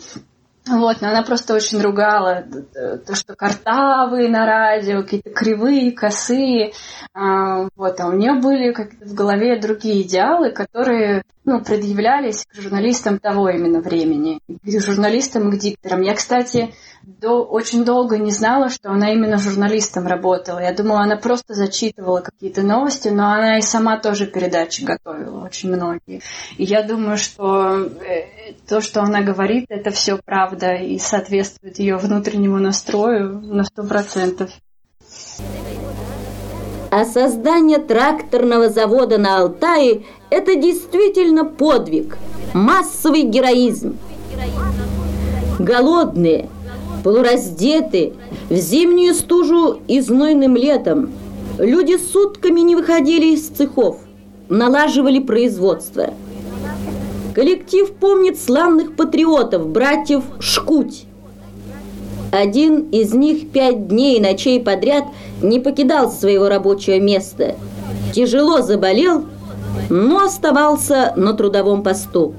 Вот, 0.69 1.00
но 1.00 1.09
она 1.11 1.23
просто 1.23 1.55
очень 1.55 1.81
ругала 1.81 2.45
то, 3.07 3.14
что 3.14 3.37
картавые 3.37 4.28
на 4.28 4.45
радио, 4.45 5.02
какие-то 5.02 5.31
кривые, 5.31 5.93
косые. 5.93 6.73
А, 7.14 7.69
вот, 7.76 8.00
а 8.00 8.09
у 8.09 8.12
нее 8.12 8.35
были 8.40 8.73
как 8.73 8.90
в 9.00 9.14
голове 9.14 9.61
другие 9.61 10.02
идеалы, 10.02 10.50
которые 10.50 11.23
ну, 11.46 11.62
предъявлялись 11.62 12.44
к 12.44 12.60
журналистам 12.60 13.18
того 13.18 13.48
именно 13.48 13.80
времени, 13.80 14.40
к 14.48 14.80
журналистам 14.80 15.48
и 15.48 15.56
к 15.56 15.60
дикторам. 15.60 16.02
Я, 16.02 16.14
кстати, 16.14 16.74
до, 17.04 17.44
очень 17.44 17.84
долго 17.84 18.18
не 18.18 18.32
знала, 18.32 18.68
что 18.68 18.90
она 18.90 19.12
именно 19.12 19.38
журналистом 19.38 20.08
работала. 20.08 20.58
Я 20.58 20.74
думала, 20.74 21.02
она 21.02 21.16
просто 21.16 21.54
зачитывала 21.54 22.20
какие-то 22.20 22.62
новости, 22.62 23.08
но 23.08 23.32
она 23.32 23.58
и 23.58 23.62
сама 23.62 23.98
тоже 23.98 24.26
передачи 24.26 24.82
готовила, 24.82 25.44
очень 25.44 25.72
многие. 25.72 26.20
И 26.58 26.64
я 26.64 26.82
думаю, 26.82 27.16
что 27.16 27.76
э, 27.76 28.54
то, 28.68 28.80
что 28.80 29.02
она 29.02 29.22
говорит, 29.22 29.66
это 29.68 29.92
все 29.92 30.18
правда 30.22 30.74
и 30.74 30.98
соответствует 30.98 31.78
ее 31.78 31.96
внутреннему 31.96 32.58
настрою 32.58 33.40
на 33.40 33.62
сто 33.62 33.84
процентов. 33.84 34.50
А 36.98 37.04
создание 37.04 37.76
тракторного 37.76 38.70
завода 38.70 39.18
на 39.18 39.40
Алтае– 39.40 40.04
это 40.30 40.54
действительно 40.54 41.44
подвиг, 41.44 42.16
массовый 42.54 43.20
героизм. 43.20 43.98
Голодные, 45.58 46.48
полураздеты, 47.04 48.14
в 48.48 48.54
зимнюю 48.54 49.12
стужу 49.12 49.80
и 49.86 50.00
знойным 50.00 50.56
летом, 50.56 51.10
Люди 51.58 51.98
сутками 51.98 52.60
не 52.60 52.74
выходили 52.74 53.34
из 53.34 53.46
цехов, 53.46 53.98
налаживали 54.48 55.18
производство. 55.18 56.14
Коллектив 57.34 57.92
помнит 57.92 58.40
славных 58.40 58.96
патриотов, 58.96 59.68
братьев 59.68 60.24
Шкуть. 60.40 61.05
Один 62.33 62.90
из 62.90 63.14
них 63.14 63.50
пять 63.50 63.88
дней 63.88 64.18
и 64.18 64.21
ночей 64.21 64.61
подряд 64.61 65.04
не 65.42 65.61
покидал 65.61 66.11
своего 66.11 66.49
рабочего 66.49 66.99
места. 66.99 67.56
Тяжело 68.12 68.62
заболел, 68.62 69.26
но 69.90 70.25
оставался 70.25 71.12
на 71.16 71.35
трудовом 71.35 71.83
посту. 71.83 72.35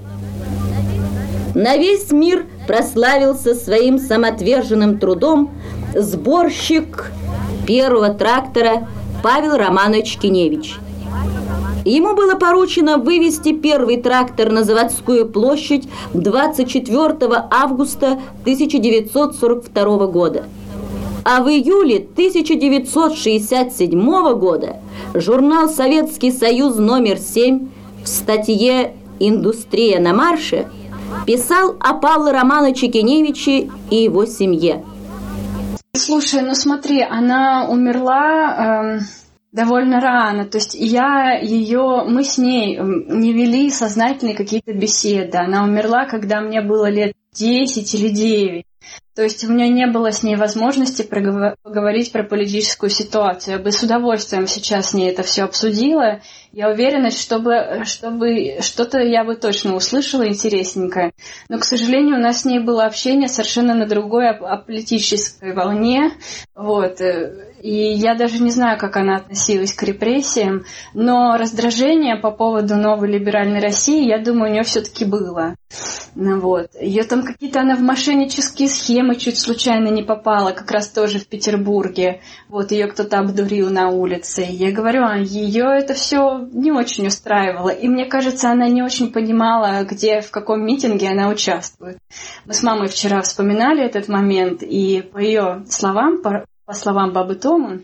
На 1.55 1.77
весь 1.77 2.11
мир 2.11 2.45
прославился 2.67 3.55
своим 3.55 3.97
самоотверженным 3.97 4.99
трудом 4.99 5.51
сборщик 5.95 7.11
первого 7.65 8.09
трактора 8.09 8.87
Павел 9.23 9.57
Романович 9.57 10.17
Киневич. 10.17 10.75
Ему 11.87 12.13
было 12.15 12.35
поручено 12.35 12.97
вывести 12.97 13.53
первый 13.53 13.95
трактор 13.95 14.51
на 14.51 14.65
заводскую 14.65 15.25
площадь 15.25 15.87
24 16.13 17.15
августа 17.49 18.19
1942 18.41 20.07
года. 20.07 20.43
А 21.23 21.41
в 21.41 21.47
июле 21.47 21.95
1967 21.97 24.33
года 24.33 24.81
журнал 25.13 25.69
«Советский 25.69 26.31
Союз» 26.31 26.75
номер 26.75 27.19
7 27.19 27.69
в 28.03 28.07
статье 28.07 28.93
«Индустрия 29.19 30.01
на 30.01 30.13
марше» 30.13 30.67
писал 31.25 31.77
о 31.79 31.93
Павле 31.93 32.33
Романовиче 32.33 32.87
Кеневиче 32.87 33.69
и 33.89 33.95
его 33.95 34.25
семье. 34.25 34.83
Слушай, 35.95 36.41
ну 36.41 36.53
смотри, 36.53 37.01
она 37.01 37.69
умерла... 37.69 38.99
Э 38.99 39.26
довольно 39.51 39.99
рано. 39.99 40.45
То 40.45 40.57
есть 40.57 40.75
я 40.75 41.39
ее, 41.39 42.03
мы 42.07 42.23
с 42.23 42.37
ней 42.37 42.77
не 42.77 43.33
вели 43.33 43.69
сознательные 43.69 44.35
какие-то 44.35 44.73
беседы. 44.73 45.37
Она 45.37 45.63
умерла, 45.63 46.05
когда 46.05 46.41
мне 46.41 46.61
было 46.61 46.89
лет 46.89 47.13
10 47.33 47.95
или 47.95 48.09
9. 48.09 48.65
То 49.15 49.23
есть 49.23 49.43
у 49.43 49.51
меня 49.51 49.67
не 49.67 49.87
было 49.87 50.11
с 50.11 50.21
ней 50.21 50.35
возможности 50.35 51.01
поговорить 51.01 52.11
про 52.11 52.23
политическую 52.23 52.91
ситуацию. 52.91 53.55
Я 53.57 53.59
бы 53.59 53.71
с 53.71 53.81
удовольствием 53.81 54.45
сейчас 54.45 54.91
с 54.91 54.93
ней 54.93 55.09
это 55.09 55.23
все 55.23 55.43
обсудила. 55.43 56.21
Я 56.51 56.69
уверена, 56.69 57.09
чтобы, 57.09 57.81
чтобы 57.85 58.57
что-то 58.61 58.99
я 58.99 59.23
бы 59.23 59.35
точно 59.35 59.75
услышала 59.75 60.27
интересненькое. 60.27 61.13
Но, 61.49 61.57
к 61.57 61.63
сожалению, 61.63 62.17
у 62.17 62.21
нас 62.21 62.41
с 62.41 62.45
ней 62.45 62.59
было 62.59 62.85
общение 62.85 63.27
совершенно 63.27 63.73
на 63.73 63.87
другой 63.87 64.29
о 64.29 64.57
политической 64.57 65.53
волне. 65.53 66.11
Вот. 66.55 67.01
И 67.61 67.73
я 67.73 68.15
даже 68.15 68.41
не 68.41 68.51
знаю, 68.51 68.77
как 68.77 68.97
она 68.97 69.17
относилась 69.17 69.73
к 69.73 69.83
репрессиям, 69.83 70.63
но 70.93 71.37
раздражение 71.37 72.15
по 72.17 72.31
поводу 72.31 72.75
новой 72.75 73.09
либеральной 73.09 73.59
России, 73.59 74.07
я 74.07 74.19
думаю, 74.19 74.51
у 74.51 74.53
нее 74.53 74.63
все-таки 74.63 75.05
было. 75.05 75.55
Ну, 76.15 76.39
вот. 76.39 76.69
Ее 76.79 77.03
там 77.03 77.23
какие-то, 77.23 77.61
она 77.61 77.75
в 77.75 77.81
мошеннические 77.81 78.69
схемы 78.69 79.15
чуть 79.15 79.37
случайно 79.37 79.89
не 79.89 80.01
попала, 80.01 80.51
как 80.51 80.71
раз 80.71 80.89
тоже 80.89 81.19
в 81.19 81.27
Петербурге. 81.27 82.21
Вот, 82.49 82.71
ее 82.71 82.87
кто-то 82.87 83.19
обдурил 83.19 83.69
на 83.69 83.89
улице. 83.89 84.43
И 84.43 84.55
я 84.55 84.71
говорю, 84.71 85.03
а 85.03 85.17
ее 85.17 85.65
это 85.65 85.93
все 85.93 86.39
не 86.51 86.71
очень 86.71 87.07
устраивало. 87.07 87.69
И 87.69 87.87
мне 87.87 88.05
кажется, 88.05 88.49
она 88.49 88.67
не 88.67 88.81
очень 88.81 89.11
понимала, 89.11 89.83
где, 89.83 90.21
в 90.21 90.31
каком 90.31 90.65
митинге 90.65 91.09
она 91.09 91.29
участвует. 91.29 91.97
Мы 92.45 92.53
с 92.53 92.63
мамой 92.63 92.87
вчера 92.87 93.21
вспоминали 93.21 93.83
этот 93.83 94.07
момент, 94.07 94.63
и 94.63 95.01
по 95.01 95.19
ее 95.19 95.65
словам, 95.69 96.21
по 96.67 96.73
словам 96.73 97.13
бабы 97.13 97.35
Томы, 97.35 97.83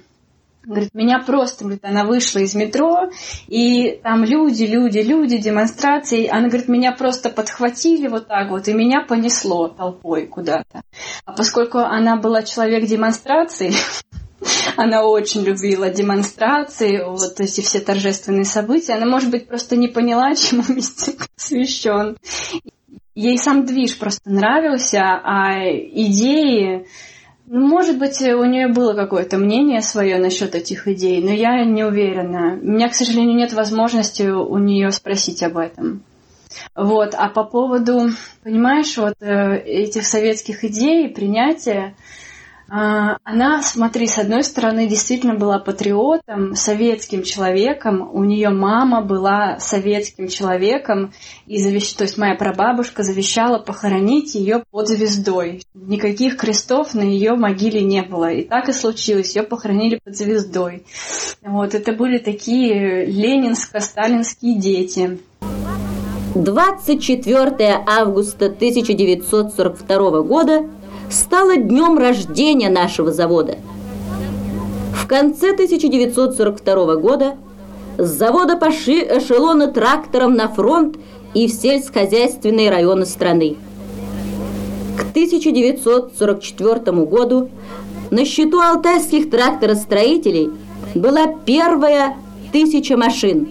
Говорит, 0.65 0.93
меня 0.93 1.19
просто, 1.19 1.65
говорит, 1.65 1.83
она 1.83 2.05
вышла 2.05 2.39
из 2.39 2.55
метро, 2.55 3.09
и 3.49 3.99
там 4.01 4.23
люди, 4.23 4.63
люди, 4.63 4.99
люди, 4.99 5.37
демонстрации. 5.37 6.25
Она 6.27 6.47
говорит, 6.47 6.69
меня 6.69 6.93
просто 6.93 7.29
подхватили 7.29 8.07
вот 8.07 8.29
так 8.29 8.49
вот, 8.49 8.69
и 8.69 8.73
меня 8.73 9.01
понесло 9.01 9.67
толпой 9.67 10.25
куда-то. 10.25 10.83
А 11.25 11.33
поскольку 11.33 11.79
она 11.79 12.15
была 12.15 12.43
человек 12.43 12.85
демонстраций, 12.85 13.75
она 14.77 15.03
очень 15.03 15.43
любила 15.43 15.89
демонстрации, 15.89 17.03
вот 17.05 17.41
эти 17.41 17.59
все 17.59 17.81
торжественные 17.81 18.45
события. 18.45 18.93
Она, 18.93 19.05
может 19.05 19.31
быть, 19.31 19.49
просто 19.49 19.75
не 19.75 19.89
поняла, 19.89 20.33
чему 20.35 20.63
мистик 20.69 21.27
посвящен. 21.35 22.15
Ей 23.15 23.37
сам 23.37 23.65
движ 23.65 23.99
просто 23.99 24.29
нравился, 24.31 25.01
а 25.01 25.59
идеи 25.69 26.87
ну, 27.45 27.67
может 27.67 27.99
быть, 27.99 28.21
у 28.21 28.45
нее 28.45 28.69
было 28.69 28.93
какое-то 28.93 29.37
мнение 29.37 29.81
свое 29.81 30.17
насчет 30.17 30.55
этих 30.55 30.87
идей, 30.87 31.21
но 31.21 31.31
я 31.31 31.65
не 31.65 31.83
уверена. 31.83 32.57
У 32.61 32.65
меня, 32.65 32.89
к 32.89 32.95
сожалению, 32.95 33.35
нет 33.35 33.53
возможности 33.53 34.23
у 34.23 34.57
нее 34.57 34.91
спросить 34.91 35.43
об 35.43 35.57
этом. 35.57 36.03
Вот. 36.75 37.15
А 37.15 37.27
по 37.29 37.43
поводу, 37.43 38.09
понимаешь, 38.43 38.95
вот 38.97 39.15
э, 39.19 39.57
этих 39.57 40.05
советских 40.05 40.63
идей, 40.63 41.09
принятия, 41.09 41.95
она, 42.67 43.61
смотри, 43.61 44.07
с 44.07 44.17
одной 44.17 44.43
стороны, 44.43 44.87
действительно 44.87 45.35
была 45.35 45.59
патриотом, 45.59 46.55
советским 46.55 47.23
человеком. 47.23 48.09
У 48.13 48.23
нее 48.23 48.49
мама 48.49 49.01
была 49.01 49.59
советским 49.59 50.27
человеком, 50.27 51.13
и 51.45 51.61
завещ... 51.61 51.93
то 51.93 52.03
есть 52.03 52.17
моя 52.17 52.35
прабабушка 52.35 53.03
завещала 53.03 53.59
похоронить 53.59 54.33
ее 54.35 54.63
под 54.71 54.87
звездой. 54.87 55.61
Никаких 55.73 56.37
крестов 56.37 56.93
на 56.93 57.01
ее 57.01 57.33
могиле 57.35 57.83
не 57.83 58.01
было. 58.01 58.31
И 58.31 58.43
так 58.43 58.69
и 58.69 58.73
случилось, 58.73 59.35
ее 59.35 59.43
похоронили 59.43 59.99
под 60.03 60.15
звездой. 60.15 60.85
Вот, 61.41 61.75
это 61.75 61.91
были 61.93 62.17
такие 62.17 63.05
ленинско-сталинские 63.05 64.57
дети. 64.57 65.19
24 66.35 67.83
августа 67.85 68.45
1942 68.45 70.21
года 70.21 70.69
стало 71.13 71.57
днем 71.57 71.97
рождения 71.97 72.69
нашего 72.69 73.11
завода. 73.11 73.57
В 74.93 75.07
конце 75.07 75.51
1942 75.51 76.95
года 76.95 77.35
с 77.97 78.09
завода 78.09 78.57
пошли 78.57 79.01
эшелоны 79.01 79.71
трактором 79.71 80.35
на 80.35 80.47
фронт 80.47 80.97
и 81.33 81.47
в 81.47 81.51
сельскохозяйственные 81.51 82.69
районы 82.69 83.05
страны. 83.05 83.57
К 84.97 85.01
1944 85.09 87.05
году 87.05 87.49
на 88.11 88.25
счету 88.25 88.59
алтайских 88.59 89.29
тракторостроителей 89.29 90.51
была 90.95 91.27
первая 91.45 92.15
тысяча 92.51 92.97
машин. 92.97 93.49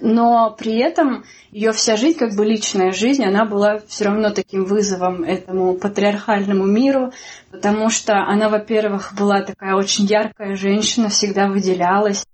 Но 0.00 0.54
при 0.58 0.78
этом 0.78 1.24
ее 1.52 1.72
вся 1.72 1.96
жизнь, 1.96 2.18
как 2.18 2.34
бы 2.34 2.46
личная 2.46 2.92
жизнь, 2.92 3.22
она 3.24 3.44
была 3.44 3.78
все 3.86 4.06
равно 4.06 4.30
таким 4.30 4.64
вызовом 4.64 5.22
этому 5.22 5.74
патриархальному 5.74 6.64
миру, 6.64 7.12
потому 7.50 7.90
что 7.90 8.14
она, 8.14 8.48
во-первых, 8.48 9.12
была 9.18 9.42
такая 9.42 9.74
очень 9.74 10.06
яркая 10.06 10.56
женщина, 10.56 11.10
всегда 11.10 11.48
выделялась, 11.48 12.26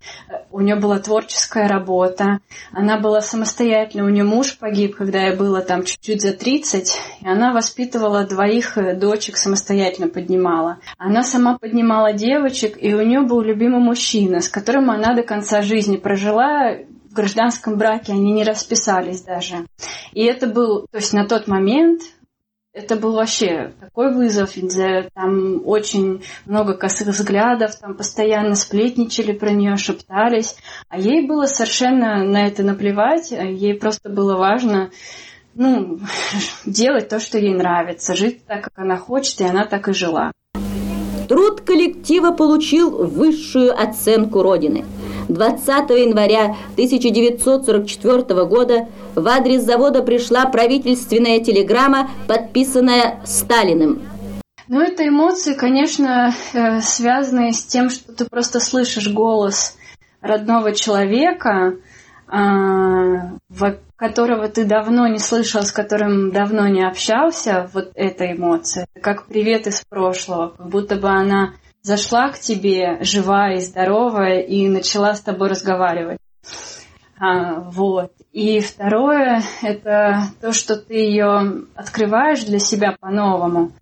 у 0.53 0.61
нее 0.61 0.77
была 0.77 1.01
творческая 1.01 1.67
работа, 1.67 2.39
она 2.73 3.01
была 3.01 3.21
самостоятельной, 3.21 4.07
у 4.07 4.11
нее 4.11 4.23
муж 4.23 4.57
погиб, 4.57 4.95
когда 4.95 5.27
ей 5.27 5.37
было 5.37 5.63
там 5.63 5.83
чуть-чуть 5.83 6.23
за 6.23 6.33
30, 6.33 6.97
и 7.23 7.29
она 7.29 7.53
воспитывала 7.53 8.25
двоих 8.25 8.79
э, 8.79 8.95
дочек, 8.95 9.37
самостоятельно 9.37 10.09
поднимала. 10.09 10.79
Она 10.97 11.25
сама 11.25 11.59
поднимала 11.59 12.13
девочек, 12.13 12.79
и 12.81 12.95
у 12.95 13.03
нее 13.03 13.23
был 13.23 13.41
любимый 13.41 13.81
мужчина, 13.81 14.41
с 14.41 14.49
которым 14.49 14.91
она 14.91 15.15
до 15.15 15.25
конца 15.25 15.63
жизни 15.63 15.97
прожила 15.97 16.77
гражданском 17.19 17.77
браке, 17.77 18.13
они 18.13 18.33
не 18.33 18.45
расписались 18.45 19.23
даже. 19.23 19.67
И 20.13 20.25
это 20.25 20.47
был, 20.47 20.87
то 20.91 20.99
есть 20.99 21.13
на 21.13 21.27
тот 21.27 21.49
момент 21.49 22.03
это 22.73 22.95
был 22.95 23.15
вообще 23.15 23.73
такой 23.81 24.15
вызов, 24.15 24.57
где 24.57 25.09
там 25.13 25.63
очень 25.67 26.23
много 26.47 26.75
косых 26.75 27.09
взглядов, 27.09 27.75
там 27.77 27.97
постоянно 27.97 28.55
сплетничали 28.55 29.33
про 29.33 29.51
нее, 29.51 29.77
шептались, 29.77 30.55
а 30.89 30.99
ей 30.99 31.27
было 31.27 31.47
совершенно 31.47 32.23
на 32.23 32.47
это 32.47 32.63
наплевать, 32.63 33.33
ей 33.33 33.75
просто 33.75 34.09
было 34.09 34.37
важно 34.37 34.91
ну, 35.55 35.99
делать 36.67 37.09
то, 37.09 37.19
что 37.19 37.39
ей 37.39 37.55
нравится, 37.55 38.15
жить 38.15 38.47
так, 38.47 38.63
как 38.65 38.75
она 38.77 38.97
хочет, 38.97 39.41
и 39.41 39.45
она 39.45 39.65
так 39.67 39.89
и 39.89 39.93
жила. 39.93 40.31
Труд 41.29 41.63
коллектива 41.63 42.31
получил 42.31 43.07
высшую 43.07 43.77
оценку 43.77 44.41
Родины– 44.41 44.85
20 45.29 45.91
января 45.91 46.57
1944 46.73 48.45
года 48.45 48.89
в 49.15 49.27
адрес 49.29 49.63
завода 49.63 50.03
пришла 50.03 50.47
правительственная 50.47 51.41
телеграмма, 51.41 52.11
подписанная 52.27 53.21
Сталиным. 53.25 54.03
Ну, 54.69 54.81
это 54.81 55.07
эмоции, 55.09 55.55
конечно, 55.55 56.35
э, 56.53 56.81
связанные 56.81 57.53
с 57.53 57.65
тем, 57.65 57.89
что 57.89 58.13
ты 58.13 58.27
просто 58.27 58.61
слышишь 58.61 59.09
голос 59.09 59.77
родного 60.21 60.75
человека, 60.75 61.77
а, 62.27 63.39
которого 63.97 64.49
ты 64.49 64.65
давно 64.65 65.09
не 65.09 65.19
слышал, 65.19 65.63
с 65.63 65.73
которым 65.73 66.31
давно 66.31 66.69
не 66.69 66.87
общался, 66.87 67.69
вот 67.73 67.91
эта 67.95 68.33
эмоция. 68.33 68.87
Как 69.01 69.27
привет 69.27 69.67
из 69.67 69.83
прошлого, 69.89 70.51
как 70.57 70.69
будто 70.69 70.97
бы 70.97 71.09
она 71.09 71.55
зашла 71.89 72.29
к 72.29 72.39
тебе 72.39 72.99
живая 73.01 73.57
и 73.57 73.61
здоровая 73.61 74.41
и 74.41 74.69
начала 74.69 75.15
с 75.15 75.23
тобой 75.23 75.49
разговаривать. 75.49 76.19
А, 77.19 77.61
вот. 77.61 78.13
И 78.31 78.61
второе– 78.61 79.43
это 79.63 80.25
то, 80.43 80.53
что 80.53 80.77
ты 80.77 80.95
ее 80.97 81.65
открываешь 81.75 82.45
для 82.45 82.59
себя 82.59 82.95
по-новому. 83.01 83.73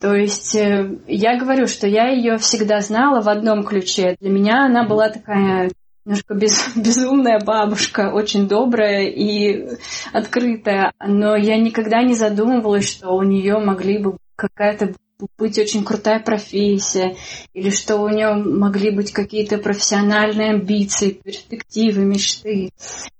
То 0.00 0.14
есть 0.14 0.54
э, 0.54 0.98
я 1.08 1.36
говорю, 1.36 1.66
что 1.66 1.88
я 1.88 2.08
ее 2.10 2.38
всегда 2.38 2.80
знала 2.80 3.20
в 3.20 3.28
одном 3.28 3.64
ключе. 3.64 4.14
Для 4.20 4.30
меня 4.30 4.66
она 4.66 4.86
была 4.86 5.08
такая 5.08 5.72
немножко 6.04 6.34
без, 6.34 6.72
безумная 6.76 7.40
бабушка, 7.44 8.12
очень 8.14 8.46
добрая 8.46 9.08
и 9.08 9.76
открытая. 10.12 10.92
Но 11.04 11.34
я 11.34 11.56
никогда 11.58 12.04
не 12.04 12.14
задумывалась, 12.14 12.88
что 12.88 13.10
у 13.10 13.24
нее 13.24 13.58
могли 13.58 13.98
бы 13.98 14.16
какая-то 14.36 14.94
быть 15.38 15.58
очень 15.58 15.84
крутая 15.84 16.20
профессия, 16.20 17.16
или 17.52 17.70
что 17.70 17.96
у 17.96 18.08
нее 18.08 18.34
могли 18.34 18.90
быть 18.90 19.12
какие-то 19.12 19.58
профессиональные 19.58 20.50
амбиции, 20.50 21.10
перспективы, 21.10 22.04
мечты. 22.04 22.70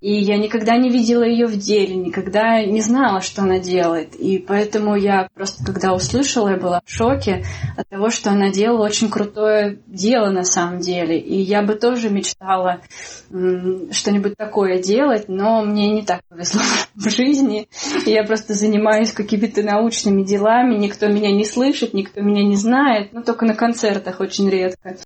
И 0.00 0.14
я 0.14 0.38
никогда 0.38 0.76
не 0.76 0.90
видела 0.90 1.24
ее 1.24 1.46
в 1.46 1.56
деле, 1.56 1.96
никогда 1.96 2.64
не 2.64 2.80
знала, 2.80 3.20
что 3.20 3.42
она 3.42 3.58
делает. 3.58 4.14
И 4.14 4.38
поэтому 4.38 4.94
я 4.94 5.28
просто, 5.34 5.64
когда 5.64 5.92
услышала, 5.92 6.50
я 6.50 6.56
была 6.56 6.80
в 6.84 6.90
шоке 6.90 7.44
от 7.76 7.88
того, 7.88 8.10
что 8.10 8.30
она 8.30 8.50
делала 8.50 8.84
очень 8.84 9.10
крутое 9.10 9.80
дело 9.86 10.30
на 10.30 10.44
самом 10.44 10.78
деле. 10.78 11.18
И 11.18 11.40
я 11.40 11.62
бы 11.62 11.74
тоже 11.74 12.10
мечтала 12.10 12.80
что-нибудь 13.28 14.36
такое 14.36 14.80
делать, 14.80 15.28
но 15.28 15.62
мне 15.64 15.90
не 15.90 16.02
так 16.02 16.20
повезло 16.28 16.62
в 16.94 17.10
жизни. 17.10 17.68
Я 18.06 18.22
просто 18.24 18.54
занимаюсь 18.54 19.12
какими-то 19.12 19.62
научными 19.62 20.22
делами, 20.22 20.76
никто 20.76 21.08
меня 21.08 21.32
не 21.32 21.44
слышит, 21.44 21.87
слышит, 21.88 21.94
никто 21.94 22.20
меня 22.20 22.44
не 22.44 22.56
знает, 22.56 23.12
ну, 23.12 23.22
только 23.22 23.44
на 23.44 23.54
концертах 23.54 24.20
очень 24.20 24.48
редко. 24.48 24.96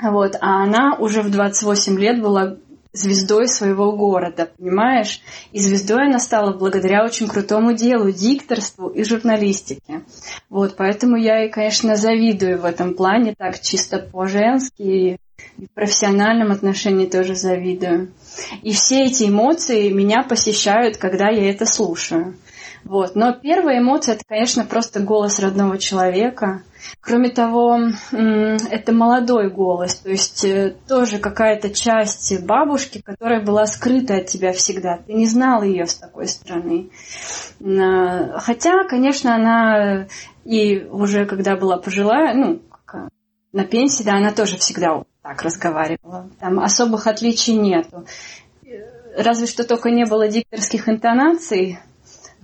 Вот, 0.00 0.36
а 0.40 0.62
она 0.62 0.96
уже 0.98 1.22
в 1.22 1.30
28 1.30 1.98
лет 1.98 2.20
была 2.20 2.56
звездой 2.92 3.46
своего 3.48 3.92
города, 3.92 4.48
понимаешь? 4.58 5.20
И 5.52 5.60
звездой 5.60 6.06
она 6.06 6.18
стала 6.18 6.56
благодаря 6.56 7.04
очень 7.04 7.28
крутому 7.28 7.74
делу, 7.74 8.10
дикторству 8.10 8.88
и 8.88 9.04
журналистике. 9.04 10.02
Вот, 10.48 10.76
поэтому 10.76 11.16
я 11.16 11.40
ей, 11.40 11.50
конечно, 11.50 11.96
завидую 11.96 12.58
в 12.58 12.64
этом 12.64 12.94
плане, 12.94 13.34
так 13.36 13.60
чисто 13.60 13.98
по-женски, 13.98 14.82
и 14.82 15.16
в 15.58 15.70
профессиональном 15.74 16.52
отношении 16.52 17.06
тоже 17.06 17.34
завидую. 17.34 18.12
И 18.62 18.72
все 18.72 19.04
эти 19.04 19.28
эмоции 19.28 19.90
меня 19.90 20.22
посещают, 20.22 20.96
когда 20.96 21.28
я 21.28 21.50
это 21.50 21.66
слушаю. 21.66 22.34
Вот. 22.86 23.16
Но 23.16 23.32
первая 23.32 23.80
эмоция 23.80 24.14
это, 24.14 24.24
конечно, 24.24 24.64
просто 24.64 25.00
голос 25.00 25.40
родного 25.40 25.76
человека. 25.76 26.62
Кроме 27.00 27.30
того, 27.30 27.80
это 28.12 28.92
молодой 28.92 29.50
голос, 29.50 29.96
то 29.96 30.08
есть 30.08 30.44
э, 30.44 30.76
тоже 30.86 31.18
какая-то 31.18 31.70
часть 31.70 32.44
бабушки, 32.44 33.02
которая 33.02 33.44
была 33.44 33.66
скрыта 33.66 34.18
от 34.18 34.26
тебя 34.26 34.52
всегда. 34.52 34.98
Ты 34.98 35.14
не 35.14 35.26
знал 35.26 35.64
ее 35.64 35.86
с 35.86 35.96
такой 35.96 36.28
стороны. 36.28 36.90
Хотя, 37.58 38.84
конечно, 38.88 39.34
она 39.34 40.06
и 40.44 40.84
уже 40.84 41.26
когда 41.26 41.56
была 41.56 41.78
пожилая, 41.78 42.34
ну, 42.34 42.62
на 43.52 43.64
пенсии, 43.64 44.04
да, 44.04 44.16
она 44.16 44.32
тоже 44.32 44.58
всегда 44.58 45.02
так 45.22 45.42
разговаривала. 45.42 46.30
Там 46.38 46.60
особых 46.60 47.08
отличий 47.08 47.54
нету. 47.54 48.06
Разве 49.16 49.46
что 49.46 49.64
только 49.64 49.90
не 49.90 50.04
было 50.04 50.28
дикторских 50.28 50.88
интонаций, 50.88 51.78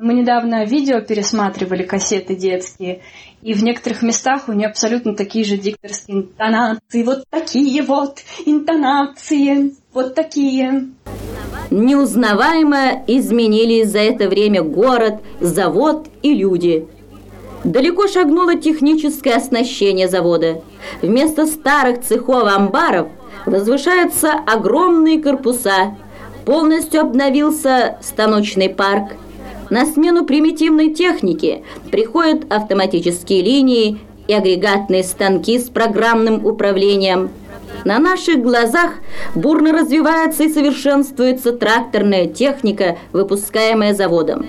мы 0.03 0.15
недавно 0.15 0.65
видео 0.65 1.01
пересматривали, 1.01 1.85
кассеты 1.85 2.35
детские, 2.35 3.03
и 3.41 3.55
в 3.55 3.63
некоторых 3.63 4.03
местах 4.03 4.49
у 4.49 4.53
нее 4.53 4.67
абсолютно 4.67 5.15
такие 5.15 5.45
же 5.45 5.57
дикторские 5.57 6.19
интонации. 6.19 7.05
Вот 7.05 7.25
такие 7.31 7.83
вот 7.83 8.19
интонации, 8.45 9.75
вот 9.95 10.17
такие. 10.17 10.89
Неузнаваемо 11.71 13.05
изменились 13.07 13.91
за 13.91 14.01
это 14.01 14.29
время 14.29 14.63
город, 14.63 15.21
завод 15.41 16.09
и 16.23 16.35
люди. 16.35 16.89
Далеко 17.63 18.09
шагнуло 18.09 18.57
техническое 18.57 19.37
оснащение 19.37 20.09
завода. 20.09 20.63
Вместо 21.01 21.47
старых 21.47 22.03
цехов 22.03 22.53
амбаров 22.53 23.09
возвышаются 23.47 24.33
огромные 24.33 25.23
корпуса. 25.23 25.97
Полностью 26.45 27.03
обновился 27.03 27.99
станочный 28.03 28.69
парк– 28.69 29.13
на 29.71 29.87
смену 29.87 30.25
примитивной 30.25 30.91
технике 30.91 31.63
приходят 31.91 32.51
автоматические 32.53 33.43
линии 33.43 33.99
и 34.29 34.35
агрегатные 34.35 35.03
станки 35.03 35.59
с 35.59 35.65
программным 35.65 36.45
управлением. 36.47 37.31
На 37.85 37.99
наших 37.99 38.43
глазах 38.43 38.93
бурно 39.35 39.73
развивается 39.73 40.45
и 40.45 40.53
совершенствуется 40.53 41.53
тракторная 41.53 42.27
техника, 42.27 42.99
выпускаемая 43.13 43.95
заводом. 43.95 44.47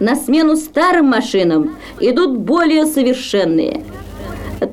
На 0.00 0.16
смену 0.16 0.56
старым 0.56 1.06
машинам 1.06 1.76
идут 2.00 2.36
более 2.36 2.86
совершенные. 2.86 3.82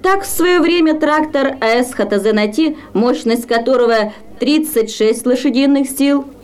Так 0.02 0.24
в 0.24 0.28
свое 0.28 0.60
время 0.60 1.00
трактор 1.00 1.58
АС 1.62 1.94
ХТЗ 1.94 2.76
мощность 2.94 3.48
которого 3.48 4.14
36 4.40 5.26
лошадиных 5.26 5.90
сил– 5.90 6.26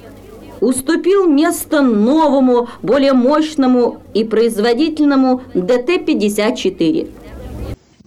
уступил 0.62 1.28
место 1.30 1.82
новому, 1.82 2.70
более 2.82 3.14
мощному 3.14 4.02
и 4.14 4.24
производительному 4.24 5.42
ДТ-54. 5.54 7.12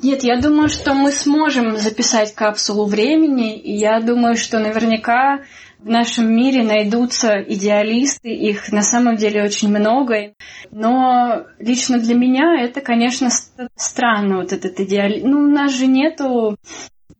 Нет, 0.02 0.22
я 0.22 0.40
думаю, 0.40 0.68
что 0.68 0.94
мы 0.94 1.12
сможем 1.12 1.76
записать 1.76 2.34
капсулу 2.34 2.86
времени, 2.86 3.58
и 3.58 3.74
я 3.74 4.00
думаю, 4.00 4.36
что 4.36 4.58
наверняка 4.58 5.40
в 5.78 5.88
нашем 5.88 6.34
мире 6.34 6.62
найдутся 6.62 7.42
идеалисты, 7.42 8.30
их 8.30 8.72
на 8.72 8.82
самом 8.82 9.16
деле 9.16 9.42
очень 9.42 9.68
много. 9.68 10.34
Но 10.70 11.44
лично 11.58 11.98
для 11.98 12.14
меня 12.14 12.62
это, 12.62 12.80
конечно, 12.80 13.28
странно, 13.76 14.38
вот 14.38 14.52
этот 14.52 14.80
идеализм. 14.80 15.28
Ну, 15.28 15.38
у 15.40 15.48
нас 15.48 15.72
же 15.72 15.86
нету 15.86 16.56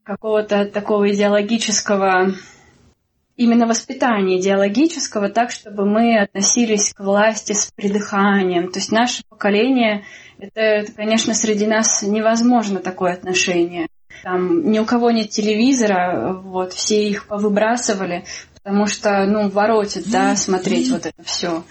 какого-то 0.03 0.65
такого 0.65 1.11
идеологического 1.11 2.35
именно 3.41 3.67
воспитания 3.67 4.39
идеологического 4.39 5.31
так, 5.31 5.51
чтобы 5.51 5.87
мы 5.87 6.19
относились 6.19 6.93
к 6.93 7.01
власти 7.01 7.55
с 7.55 7.73
придыханием. 7.75 8.71
То 8.71 8.81
есть 8.81 8.93
наше 8.93 9.23
поколение, 9.31 10.05
это, 10.39 10.61
это 10.61 10.93
конечно, 10.93 11.33
среди 11.33 11.67
нас 11.67 12.03
невозможно 12.03 12.81
такое 12.81 13.15
отношение. 13.15 13.89
Там 14.23 14.71
ни 14.71 14.79
у 14.79 14.85
кого 14.85 15.11
нет 15.11 15.31
телевизора, 15.31 16.35
вот, 16.35 16.75
все 16.75 17.09
их 17.09 17.29
повыбрасывали, 17.29 18.27
потому 18.63 18.87
что, 18.87 19.25
ну, 19.25 19.49
воротит, 19.49 20.11
да, 20.11 20.37
смотреть 20.37 20.91
вот 20.91 21.07
это 21.07 21.23
все. 21.25 21.65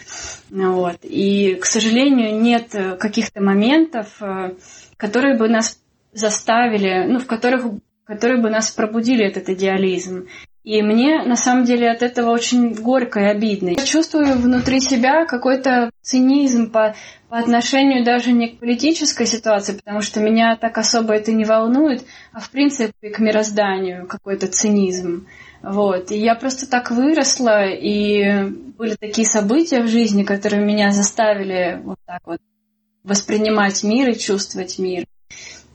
Вот. 0.49 0.97
И, 1.03 1.53
к 1.53 1.65
сожалению, 1.65 2.41
нет 2.41 2.75
каких-то 2.99 3.43
моментов, 3.43 4.07
э, 4.21 4.55
которые 4.97 5.37
бы 5.37 5.47
нас 5.47 5.77
заставили, 6.13 7.05
ну, 7.07 7.19
в 7.19 7.27
которых 7.27 7.65
которые 8.09 8.41
бы 8.41 8.49
нас 8.49 8.71
пробудили 8.71 9.23
этот 9.23 9.49
идеализм. 9.49 10.25
И 10.69 10.83
мне, 10.83 11.23
на 11.23 11.35
самом 11.35 11.63
деле, 11.63 11.89
от 11.89 12.03
этого 12.03 12.29
очень 12.29 12.75
горько 12.75 13.19
и 13.19 13.23
обидно. 13.23 13.69
Я 13.69 13.83
чувствую 13.83 14.37
внутри 14.37 14.79
себя 14.79 15.25
какой-то 15.25 15.89
цинизм 16.03 16.69
по, 16.69 16.93
по 17.27 17.39
отношению 17.39 18.05
даже 18.05 18.31
не 18.33 18.49
к 18.49 18.59
политической 18.59 19.25
ситуации, 19.25 19.73
потому 19.73 20.01
что 20.01 20.19
меня 20.19 20.55
так 20.57 20.77
особо 20.77 21.15
это 21.15 21.31
не 21.31 21.43
волнует, 21.43 22.05
а 22.33 22.39
в 22.39 22.51
принципе 22.51 23.09
к 23.09 23.17
мирозданию 23.17 24.05
какой-то 24.05 24.45
цинизм. 24.45 25.25
Вот. 25.63 26.11
И 26.11 26.19
я 26.19 26.35
просто 26.35 26.69
так 26.69 26.91
выросла, 26.91 27.65
и 27.65 28.43
были 28.77 28.93
такие 28.93 29.27
события 29.27 29.81
в 29.81 29.87
жизни, 29.87 30.21
которые 30.21 30.63
меня 30.63 30.91
заставили 30.91 31.81
вот 31.83 31.97
так 32.05 32.21
вот 32.25 32.41
воспринимать 33.03 33.83
мир 33.83 34.11
и 34.11 34.19
чувствовать 34.19 34.77
мир. 34.77 35.05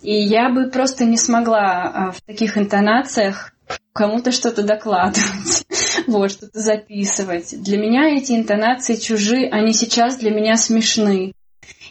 И 0.02 0.14
я 0.14 0.50
бы 0.50 0.70
просто 0.70 1.04
не 1.04 1.16
смогла 1.16 1.82
а, 1.82 2.10
в 2.12 2.22
таких 2.22 2.56
интонациях 2.56 3.53
кому-то 3.94 4.32
что-то 4.32 4.62
докладывать, 4.62 5.64
вот, 6.06 6.30
что-то 6.30 6.58
записывать. 6.58 7.62
Для 7.62 7.78
меня 7.78 8.10
эти 8.10 8.32
интонации 8.32 8.96
чужие, 8.96 9.48
они 9.48 9.72
сейчас 9.72 10.16
для 10.16 10.30
меня 10.30 10.56
смешны. 10.56 11.32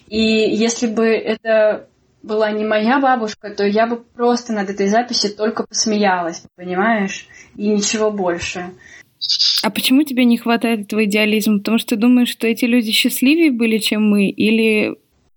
И 0.07 0.19
если 0.19 0.87
бы 0.87 1.07
это 1.07 1.87
была 2.21 2.51
не 2.51 2.65
моя 2.65 2.99
бабушка, 2.99 3.49
то 3.55 3.65
я 3.65 3.87
бы 3.87 3.97
просто 3.97 4.53
над 4.53 4.69
этой 4.69 4.87
записью 4.87 5.35
только 5.35 5.65
посмеялась, 5.65 6.43
понимаешь? 6.55 7.27
И 7.55 7.67
ничего 7.69 8.11
больше. 8.11 8.71
А 9.63 9.69
почему 9.69 10.03
тебе 10.03 10.25
не 10.25 10.37
хватает 10.37 10.81
этого 10.81 11.05
идеализма? 11.05 11.59
Потому 11.59 11.77
что 11.77 11.89
ты 11.89 11.95
думаешь, 11.95 12.29
что 12.29 12.47
эти 12.47 12.65
люди 12.65 12.91
счастливее 12.91 13.51
были, 13.51 13.77
чем 13.77 14.09
мы? 14.09 14.29
Или... 14.29 14.95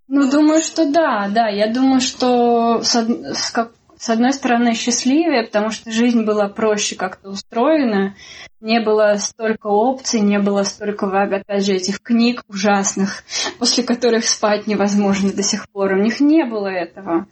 Ну, 0.09 0.31
думаю, 0.31 0.63
что 0.63 0.91
да, 0.91 1.29
да. 1.33 1.49
Я 1.49 1.73
думаю, 1.73 2.01
что 2.01 2.83
с, 2.83 2.95
с, 2.95 3.51
как, 3.51 3.73
с 3.99 4.11
одной 4.11 4.33
стороны, 4.33 4.75
счастливее, 4.75 5.45
потому 5.45 5.71
что 5.71 5.91
жизнь 5.91 6.25
была 6.25 6.49
проще 6.49 6.97
как-то 6.97 7.31
устроена, 7.31 8.15
не 8.61 8.81
было 8.81 9.15
столько 9.19 9.69
опций, 9.69 10.21
не 10.21 10.39
было 10.39 10.63
столько, 10.65 11.07
опять 11.23 11.65
же, 11.65 11.75
этих 11.75 12.01
книг 12.01 12.43
ужасных, 12.49 13.25
после 13.59 13.85
которых 13.85 14.25
спать 14.25 14.67
невозможно 14.67 15.33
до 15.33 15.43
сих 15.43 15.69
пор. 15.71 15.93
У 15.93 16.03
них 16.03 16.21
не 16.21 16.45
было 16.45 16.69
этого. 16.69 17.27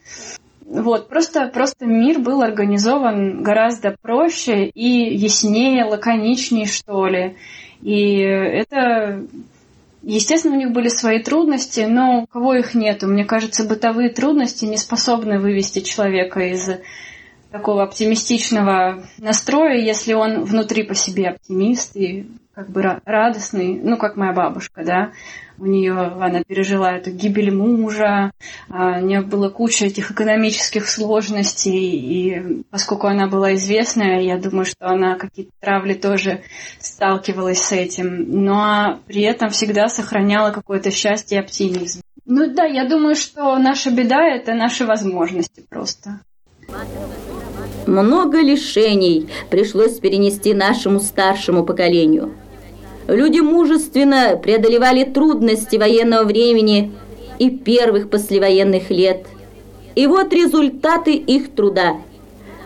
Вот, 0.66 1.08
просто, 1.08 1.48
просто 1.48 1.84
мир 1.84 2.20
был 2.20 2.42
организован 2.42 3.42
гораздо 3.42 3.94
проще 4.00 4.64
и 4.66 5.14
яснее, 5.14 5.84
лаконичнее, 5.84 6.66
что 6.66 7.06
ли. 7.06 7.36
И 7.82 8.16
это 8.16 9.26
Естественно, 10.06 10.56
у 10.56 10.58
них 10.58 10.72
были 10.72 10.88
свои 10.88 11.22
трудности, 11.22 11.80
но 11.80 12.22
у 12.22 12.26
кого 12.26 12.54
их 12.54 12.74
нету? 12.74 13.06
Мне 13.06 13.24
кажется, 13.24 13.64
бытовые 13.64 14.10
трудности 14.10 14.66
не 14.66 14.76
способны 14.76 15.38
вывести 15.38 15.80
человека 15.80 16.40
из 16.40 16.68
такого 17.50 17.84
оптимистичного 17.84 19.04
настроя, 19.16 19.78
если 19.78 20.12
он 20.12 20.44
внутри 20.44 20.82
по 20.82 20.94
себе 20.94 21.28
оптимист 21.28 21.96
и 21.96 22.26
как 22.54 22.70
бы 22.70 23.00
радостный, 23.04 23.80
ну, 23.82 23.96
как 23.96 24.16
моя 24.16 24.32
бабушка, 24.32 24.84
да, 24.84 25.12
у 25.58 25.66
нее, 25.66 25.92
она 25.92 26.42
пережила 26.42 26.92
эту 26.92 27.10
гибель 27.10 27.54
мужа, 27.54 28.32
а, 28.68 28.98
у 28.98 29.04
нее 29.04 29.22
была 29.22 29.50
куча 29.50 29.86
этих 29.86 30.10
экономических 30.10 30.88
сложностей, 30.88 31.90
и 31.90 32.64
поскольку 32.70 33.06
она 33.06 33.26
была 33.26 33.54
известная, 33.54 34.20
я 34.20 34.38
думаю, 34.38 34.64
что 34.64 34.86
она 34.86 35.16
какие-то 35.16 35.52
травли 35.60 35.94
тоже 35.94 36.42
сталкивалась 36.80 37.62
с 37.62 37.72
этим, 37.72 38.44
но 38.44 39.00
при 39.06 39.22
этом 39.22 39.50
всегда 39.50 39.88
сохраняла 39.88 40.50
какое-то 40.50 40.90
счастье 40.90 41.38
и 41.38 41.40
оптимизм. 41.40 42.00
Ну 42.26 42.52
да, 42.52 42.64
я 42.64 42.88
думаю, 42.88 43.16
что 43.16 43.56
наша 43.58 43.90
беда— 43.90 44.22
это 44.34 44.54
наши 44.54 44.86
возможности 44.86 45.64
просто. 45.68 46.20
Много 47.86 48.40
лишений 48.40 49.28
пришлось 49.50 49.98
перенести 49.98 50.54
нашему 50.54 51.00
старшему 51.00 51.64
поколению. 51.64 52.34
Люди 53.06 53.40
мужественно 53.40 54.38
преодолевали 54.42 55.04
трудности 55.04 55.76
военного 55.76 56.24
времени 56.24 56.92
и 57.38 57.50
первых 57.50 58.10
послевоенных 58.10 58.90
лет. 58.90 59.26
И 59.94 60.06
вот 60.06 60.32
результаты 60.32 61.12
их 61.14 61.54
труда. 61.54 61.96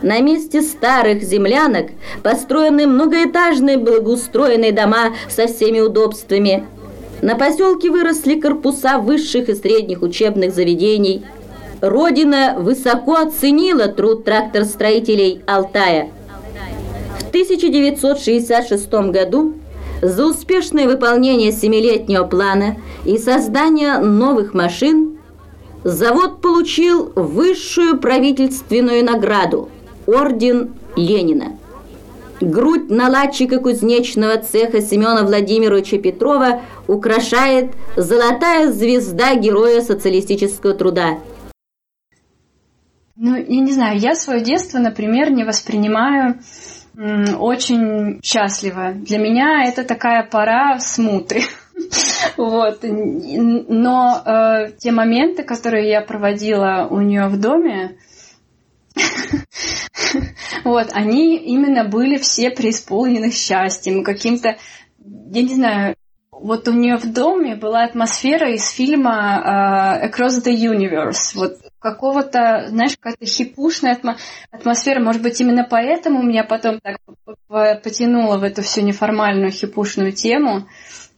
На 0.01 0.21
месте 0.21 0.63
старых 0.63 1.23
землянок 1.23 1.91
построены 2.23 2.87
многоэтажные 2.87 3.79
благоустроенные 3.79 4.73
дома 4.73 5.15
со 5.29 5.47
всеми 5.47 5.81
удобствами. 5.81 6.65
На 7.21 7.35
поселке 7.35 7.91
выросли 7.91 8.41
корпуса 8.41 8.99
высших 8.99 9.49
и 9.49 9.55
средних 9.55 10.03
учебных 10.03 10.55
заведений– 10.55 11.25
Родина 11.81 12.57
высоко 12.59 13.15
оценила 13.17 13.87
труд 13.87 14.25
тракторстроителей 14.25 15.43
Алтая. 15.47 16.11
В 17.21 17.29
1966 17.29 18.91
году 19.13 19.55
за 20.03 20.27
успешное 20.27 20.87
выполнение 20.87 21.53
семилетнего 21.53 22.25
плана 22.25 22.77
и 23.05 23.19
создание 23.19 23.99
новых 23.99 24.55
машин 24.55 25.19
завод 25.85 26.41
получил 26.41 27.13
высшую 27.15 27.99
правительственную 27.99 29.05
награду– 29.05 29.69
Орден 30.07 30.71
Ленина. 30.97 31.59
Грудь 32.41 32.89
наладчика 32.89 33.59
кузнечного 33.59 34.39
цеха 34.39 34.81
Семена 34.81 35.25
Владимировича 35.25 35.99
Петрова 35.99 36.61
украшает 36.87 37.73
золотая 37.97 38.71
звезда 38.73 39.35
Героя 39.35 39.81
социалистического 39.81 40.75
труда– 40.75 41.19
ну, 43.21 43.35
я 43.35 43.61
не 43.61 43.73
знаю, 43.73 43.99
я 43.99 44.15
свое 44.15 44.41
детство, 44.41 44.79
например, 44.79 45.33
не 45.33 45.43
воспринимаю 45.43 46.39
очень 46.99 48.21
счастливо. 48.23 48.93
Для 48.93 49.19
меня 49.19 49.65
это 49.65 49.85
такая 49.85 50.27
пора 50.27 50.79
смуты. 50.81 51.43
Вот. 52.37 52.81
Но 52.83 54.23
э, 54.27 54.73
те 54.79 54.91
моменты, 54.91 55.45
которые 55.45 55.89
я 55.89 56.01
проводила 56.01 56.89
у 56.91 57.01
нее 57.01 57.29
в 57.29 57.41
доме, 57.41 57.97
вот, 60.65 60.89
они 60.93 61.37
именно 61.37 61.85
были 61.85 62.19
все 62.19 62.51
преисполнены 62.51 63.31
счастьем, 63.31 64.03
каким-то, 64.03 64.57
я 64.99 65.43
не 65.43 65.55
знаю, 65.55 65.95
вот 66.33 66.67
у 66.67 66.73
нее 66.73 66.97
в 66.97 67.13
доме 67.13 67.55
была 67.55 67.85
атмосфера 67.85 68.53
из 68.53 68.69
фильма 68.71 70.01
uh, 70.03 70.11
Across 70.11 70.45
the 70.45 70.55
Universe. 70.55 71.37
Вот 71.37 71.59
какого-то, 71.79 72.67
знаешь, 72.69 72.97
какая-то 72.97 73.27
хипушная 73.27 73.99
атмосфера. 74.51 75.03
Может 75.03 75.23
быть, 75.23 75.41
именно 75.41 75.67
поэтому 75.69 76.23
меня 76.23 76.45
потом 76.45 76.81
так 76.81 76.99
потянуло 77.83 78.39
в 78.39 78.43
эту 78.43 78.63
всю 78.63 78.83
неформальную 78.83 79.51
хипушную 79.51 80.13
тему. 80.13 80.69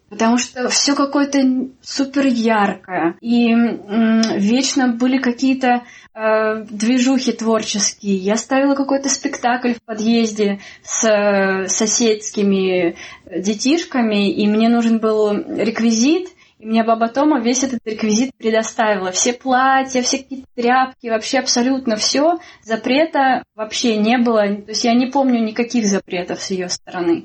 Потому 0.09 0.39
что 0.39 0.69
все 0.69 0.97
какое-то 0.97 1.39
супер 1.83 2.27
яркое. 2.27 3.17
И 3.21 3.55
вечно 3.55 4.89
были 4.89 5.19
какие-то 5.19 5.85
э, 6.15 6.65
движухи 6.69 7.31
творческие. 7.31 8.17
Я 8.17 8.35
ставила 8.35 8.75
какой-то 8.75 9.09
спектакль 9.09 9.75
в 9.75 9.83
подъезде 9.85 10.59
с 10.83 11.09
э, 11.09 11.69
соседскими 11.69 12.97
детишками, 13.33 14.33
и 14.33 14.49
мне 14.49 14.69
нужен 14.69 14.99
был 14.99 15.33
реквизит– 15.33 16.31
и 16.61 16.67
мне 16.67 16.85
баба 16.85 17.09
Тома 17.09 17.41
весь 17.41 17.65
этот 17.65 17.81
реквизит 17.87 18.33
предоставила. 18.37 19.13
Все 19.13 19.33
платья, 19.33 20.03
все 20.03 20.19
какие-то 20.19 20.47
тряпки, 20.55 21.09
вообще 21.09 21.39
абсолютно 21.39 21.97
все. 21.97 22.39
Запрета 22.63 23.45
вообще 23.55 23.97
не 23.97 24.19
было. 24.19 24.43
То 24.43 24.69
есть 24.69 24.85
я 24.85 24.93
не 24.93 25.07
помню 25.07 25.43
никаких 25.43 25.87
запретов 25.87 26.43
с 26.43 26.51
ее 26.51 26.69
стороны. 26.69 27.25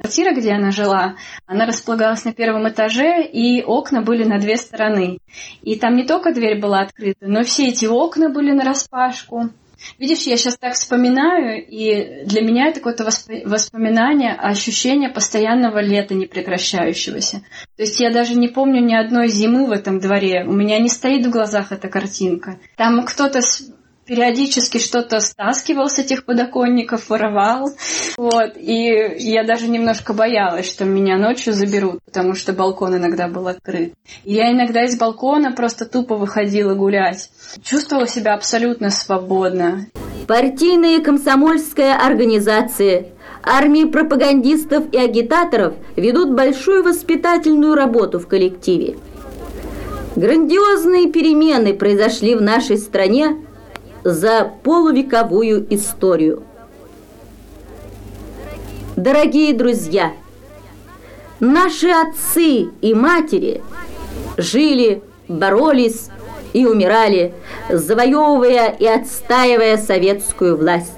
Квартира, 0.00 0.32
где 0.32 0.52
она 0.52 0.70
жила, 0.70 1.16
она 1.44 1.66
располагалась 1.66 2.24
на 2.24 2.32
первом 2.32 2.68
этаже, 2.68 3.24
и 3.24 3.64
окна 3.64 4.00
были 4.00 4.22
на 4.22 4.38
две 4.38 4.56
стороны. 4.56 5.18
И 5.62 5.74
там 5.74 5.96
не 5.96 6.04
только 6.04 6.32
дверь 6.32 6.60
была 6.60 6.82
открыта, 6.82 7.26
но 7.26 7.42
все 7.42 7.70
эти 7.70 7.86
окна 7.86 8.28
были 8.28 8.52
на 8.52 8.62
распашку. 8.62 9.50
Видишь, 9.98 10.22
я 10.22 10.36
сейчас 10.36 10.56
так 10.56 10.74
вспоминаю, 10.74 11.64
и 11.64 12.24
для 12.24 12.42
меня 12.42 12.66
это 12.66 12.80
какое-то 12.80 13.04
воспоминание, 13.04 14.34
ощущение 14.34 15.10
постоянного 15.10 15.80
лета 15.80 16.14
непрекращающегося. 16.14 17.42
То 17.76 17.82
есть 17.82 18.00
я 18.00 18.10
даже 18.10 18.34
не 18.34 18.48
помню 18.48 18.80
ни 18.80 18.94
одной 18.94 19.28
зимы 19.28 19.66
в 19.66 19.70
этом 19.70 20.00
дворе. 20.00 20.44
У 20.46 20.52
меня 20.52 20.78
не 20.78 20.88
стоит 20.88 21.26
в 21.26 21.30
глазах 21.30 21.72
эта 21.72 21.88
картинка. 21.88 22.58
Там 22.76 23.04
кто-то 23.04 23.40
периодически 24.08 24.78
что-то 24.78 25.20
стаскивал 25.20 25.90
с 25.90 25.98
этих 25.98 26.24
подоконников, 26.24 27.10
воровал. 27.10 27.70
Вот. 28.16 28.56
И 28.56 29.16
я 29.18 29.44
даже 29.44 29.68
немножко 29.68 30.14
боялась, 30.14 30.68
что 30.68 30.86
меня 30.86 31.18
ночью 31.18 31.52
заберут, 31.52 32.00
потому 32.04 32.34
что 32.34 32.54
балкон 32.54 32.96
иногда 32.96 33.28
был 33.28 33.46
открыт. 33.46 33.92
И 34.24 34.32
я 34.32 34.50
иногда 34.50 34.84
из 34.84 34.98
балкона 34.98 35.52
просто 35.52 35.84
тупо 35.84 36.16
выходила 36.16 36.74
гулять. 36.74 37.30
Чувствовала 37.62 38.08
себя 38.08 38.34
абсолютно 38.34 38.88
свободно. 38.88 39.86
Партийная 40.26 41.00
комсомольская 41.00 41.94
организация 41.94 43.08
армии 43.42 43.84
пропагандистов 43.84 44.84
и 44.92 44.98
агитаторов 44.98 45.74
ведут 45.96 46.34
большую 46.34 46.82
воспитательную 46.82 47.74
работу 47.74 48.18
в 48.18 48.26
коллективе. 48.26 48.96
Грандиозные 50.16 51.12
перемены 51.12 51.74
произошли 51.74 52.34
в 52.34 52.42
нашей 52.42 52.76
стране 52.76 53.36
за 54.04 54.50
полувековую 54.62 55.66
историю. 55.74 56.42
Дорогие 58.96 59.54
друзья, 59.54 60.12
наши 61.40 61.88
отцы 61.88 62.68
и 62.80 62.94
матери 62.94 63.62
жили, 64.36 65.02
боролись 65.28 66.08
и 66.52 66.66
умирали, 66.66 67.32
завоевывая 67.70 68.70
и 68.70 68.86
отстаивая 68.86 69.76
советскую 69.76 70.56
власть. 70.56 70.92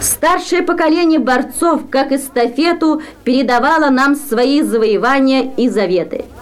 Старшее 0.00 0.62
поколение 0.62 1.18
борцов, 1.18 1.82
как 1.90 2.12
эстафету, 2.12 3.02
передавало 3.24 3.90
нам 3.90 4.16
свои 4.16 4.62
завоевания 4.62 5.52
и 5.56 5.68
заветы– 5.68 6.24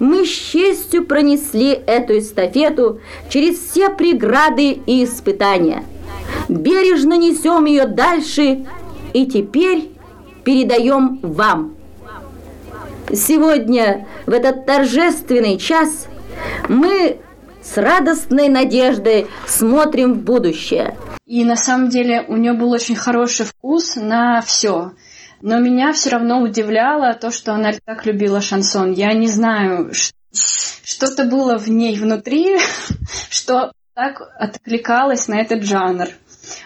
мы 0.00 0.24
с 0.24 0.28
честью 0.28 1.04
пронесли 1.06 1.70
эту 1.86 2.18
эстафету 2.18 3.00
через 3.28 3.58
все 3.58 3.90
преграды 3.90 4.72
и 4.72 5.04
испытания. 5.04 5.84
Бережно 6.48 7.16
несем 7.16 7.66
ее 7.66 7.86
дальше 7.86 8.66
и 9.12 9.26
теперь 9.26 9.90
передаем 10.42 11.20
вам. 11.22 11.76
Сегодня, 13.12 14.06
в 14.26 14.30
этот 14.30 14.66
торжественный 14.66 15.58
час, 15.58 16.06
мы 16.68 17.18
с 17.62 17.76
радостной 17.76 18.48
надеждой 18.48 19.26
смотрим 19.46 20.14
в 20.14 20.18
будущее. 20.18 20.96
И 21.26 21.44
на 21.44 21.56
самом 21.56 21.90
деле 21.90 22.24
у 22.26 22.36
нее 22.36 22.54
был 22.54 22.70
очень 22.70 22.96
хороший 22.96 23.46
вкус 23.46 23.96
на 23.96 24.40
все. 24.40 24.92
Но 25.40 25.58
меня 25.58 25.92
все 25.92 26.10
равно 26.10 26.42
удивляло 26.42 27.14
то, 27.14 27.30
что 27.30 27.54
она 27.54 27.72
так 27.84 28.04
любила 28.06 28.40
шансон. 28.40 28.92
Я 28.92 29.12
не 29.14 29.28
знаю, 29.28 29.92
что-то 30.32 31.24
было 31.24 31.58
в 31.58 31.68
ней 31.68 31.98
внутри, 31.98 32.58
что 33.30 33.72
так 34.00 34.32
откликалось 34.38 35.28
на 35.28 35.42
этот 35.42 35.62
жанр. 35.62 36.08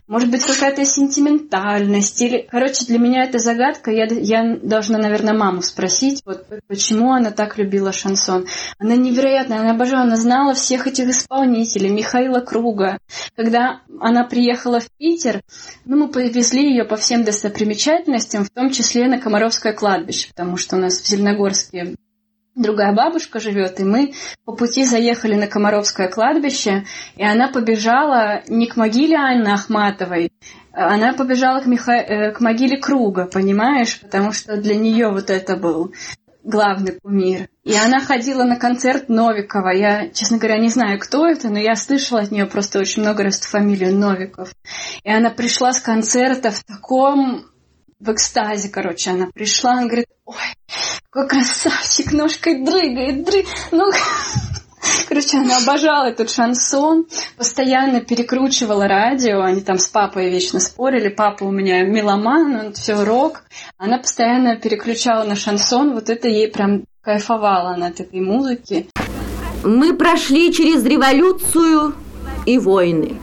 может 0.06 0.30
быть, 0.30 0.44
какая-то 0.44 0.84
сентиментальность, 0.84 2.22
или, 2.22 2.46
короче, 2.48 2.86
для 2.86 2.98
меня 2.98 3.24
это 3.24 3.38
загадка, 3.38 3.90
я, 3.90 4.04
я 4.04 4.56
должна, 4.62 4.98
наверное, 4.98 5.36
маму 5.36 5.60
спросить, 5.60 6.22
вот 6.24 6.46
почему 6.68 7.12
она 7.12 7.32
так 7.32 7.58
любила 7.58 7.92
шансон. 7.92 8.46
Она 8.78 8.94
невероятная, 8.94 9.60
она 9.60 9.72
обожала, 9.72 10.04
она 10.04 10.16
знала 10.16 10.54
всех 10.54 10.86
этих 10.86 11.08
исполнителей, 11.08 11.90
Михаила 11.90 12.38
Круга. 12.38 12.98
Когда 13.34 13.80
она 14.00 14.24
приехала 14.24 14.78
в 14.78 14.88
Питер, 14.96 15.42
ну, 15.84 15.96
мы 15.96 16.08
повезли 16.08 16.70
ее 16.70 16.84
по 16.84 16.96
всем 16.96 17.24
достопримечательностям, 17.24 18.44
в 18.44 18.50
том 18.50 18.70
числе 18.70 19.08
на 19.08 19.20
Комаровское 19.20 19.72
кладбище, 19.72 20.28
потому 20.28 20.56
что 20.56 20.76
у 20.76 20.78
нас 20.78 21.00
в 21.00 21.06
Зеленогорске 21.06 21.96
другая 22.54 22.94
бабушка 22.94 23.40
живет, 23.40 23.80
и 23.80 23.84
мы 23.84 24.14
по 24.44 24.54
пути 24.54 24.84
заехали 24.84 25.34
на 25.34 25.46
Комаровское 25.46 26.08
кладбище, 26.08 26.84
и 27.16 27.24
она 27.24 27.48
побежала 27.48 28.42
не 28.48 28.66
к 28.66 28.76
могиле 28.76 29.16
Анны 29.16 29.48
Ахматовой, 29.48 30.30
она 30.72 31.12
побежала 31.12 31.60
к, 31.60 31.66
Миха... 31.66 31.92
Э, 31.92 32.32
к 32.32 32.40
могиле 32.40 32.78
Круга, 32.78 33.26
понимаешь, 33.26 34.00
потому 34.00 34.32
что 34.32 34.56
для 34.56 34.74
нее 34.74 35.08
вот 35.08 35.30
это 35.30 35.56
был 35.56 35.94
главный 36.42 36.98
кумир. 37.00 37.48
И 37.62 37.74
она 37.74 38.00
ходила 38.00 38.44
на 38.44 38.56
концерт 38.56 39.08
Новикова. 39.08 39.70
Я, 39.70 40.08
честно 40.10 40.36
говоря, 40.36 40.58
не 40.58 40.68
знаю, 40.68 40.98
кто 40.98 41.26
это, 41.26 41.48
но 41.48 41.58
я 41.58 41.74
слышала 41.74 42.20
от 42.20 42.30
нее 42.30 42.46
просто 42.46 42.80
очень 42.80 43.02
много 43.02 43.22
раз 43.22 43.40
фамилию 43.40 43.96
Новиков. 43.96 44.52
И 45.02 45.10
она 45.10 45.30
пришла 45.30 45.72
с 45.72 45.80
концерта 45.80 46.50
в 46.50 46.62
таком 46.64 47.46
в 48.04 48.12
экстазе, 48.12 48.68
короче, 48.68 49.10
она 49.10 49.28
пришла, 49.32 49.72
она 49.72 49.86
говорит, 49.86 50.06
ой, 50.26 50.36
какой 51.10 51.28
красавчик, 51.28 52.12
ножкой 52.12 52.62
дрыгает, 52.62 53.24
дрыг, 53.24 53.46
ну, 53.72 53.90
Короче, 55.08 55.38
она 55.38 55.58
обожала 55.58 56.08
этот 56.08 56.30
шансон, 56.30 57.06
постоянно 57.38 58.02
перекручивала 58.02 58.86
радио, 58.86 59.40
они 59.40 59.62
там 59.62 59.78
с 59.78 59.88
папой 59.88 60.30
вечно 60.30 60.60
спорили, 60.60 61.08
папа 61.08 61.44
у 61.44 61.50
меня 61.50 61.82
меломан, 61.84 62.56
он 62.56 62.72
все 62.74 63.02
рок, 63.04 63.44
она 63.78 63.98
постоянно 63.98 64.56
переключала 64.56 65.24
на 65.24 65.36
шансон, 65.36 65.94
вот 65.94 66.10
это 66.10 66.28
ей 66.28 66.48
прям 66.48 66.84
кайфовала 67.00 67.70
она 67.70 67.86
от 67.86 68.00
этой 68.00 68.20
музыки. 68.20 68.88
Мы 69.62 69.94
прошли 69.94 70.52
через 70.52 70.84
революцию 70.84 71.94
и 72.44 72.58
войны, 72.58 73.18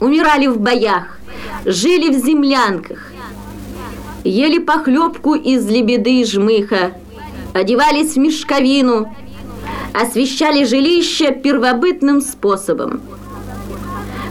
умирали 0.00 0.46
в 0.46 0.58
боях, 0.58 1.18
жили 1.66 2.08
в 2.10 2.24
землянках, 2.24 3.07
ели 4.28 4.58
похлебку 4.58 5.34
из 5.34 5.66
лебеды 5.66 6.20
и 6.20 6.24
жмыха, 6.24 6.92
одевались 7.54 8.14
в 8.14 8.18
мешковину, 8.18 9.14
освещали 9.94 10.64
жилище 10.64 11.32
первобытным 11.32 12.20
способом. 12.20 13.00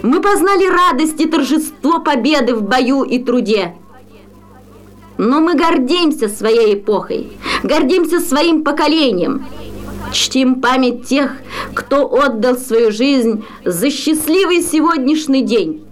Мы 0.04 0.22
познали 0.22 0.68
радость 0.68 1.20
и 1.20 1.26
торжество 1.26 2.00
победы 2.00 2.56
в 2.56 2.62
бою 2.62 3.04
и 3.04 3.18
труде. 3.18 3.76
Но 5.18 5.42
мы 5.42 5.56
гордимся 5.56 6.30
своей 6.30 6.76
эпохой, 6.76 7.32
гордимся 7.64 8.20
своим 8.20 8.64
поколением, 8.64 9.48
чтим 10.14 10.62
память 10.62 11.08
тех, 11.08 11.38
кто 11.74 12.08
отдал 12.14 12.56
свою 12.56 12.92
жизнь 12.92 13.44
за 13.66 13.90
счастливый 13.90 14.62
сегодняшний 14.62 15.42
день, 15.42 15.84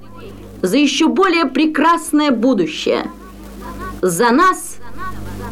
за 0.62 0.78
еще 0.78 1.08
более 1.08 1.46
прекрасное 1.46 2.30
будущее– 2.30 3.10
за 4.02 4.32
нас 4.32 4.78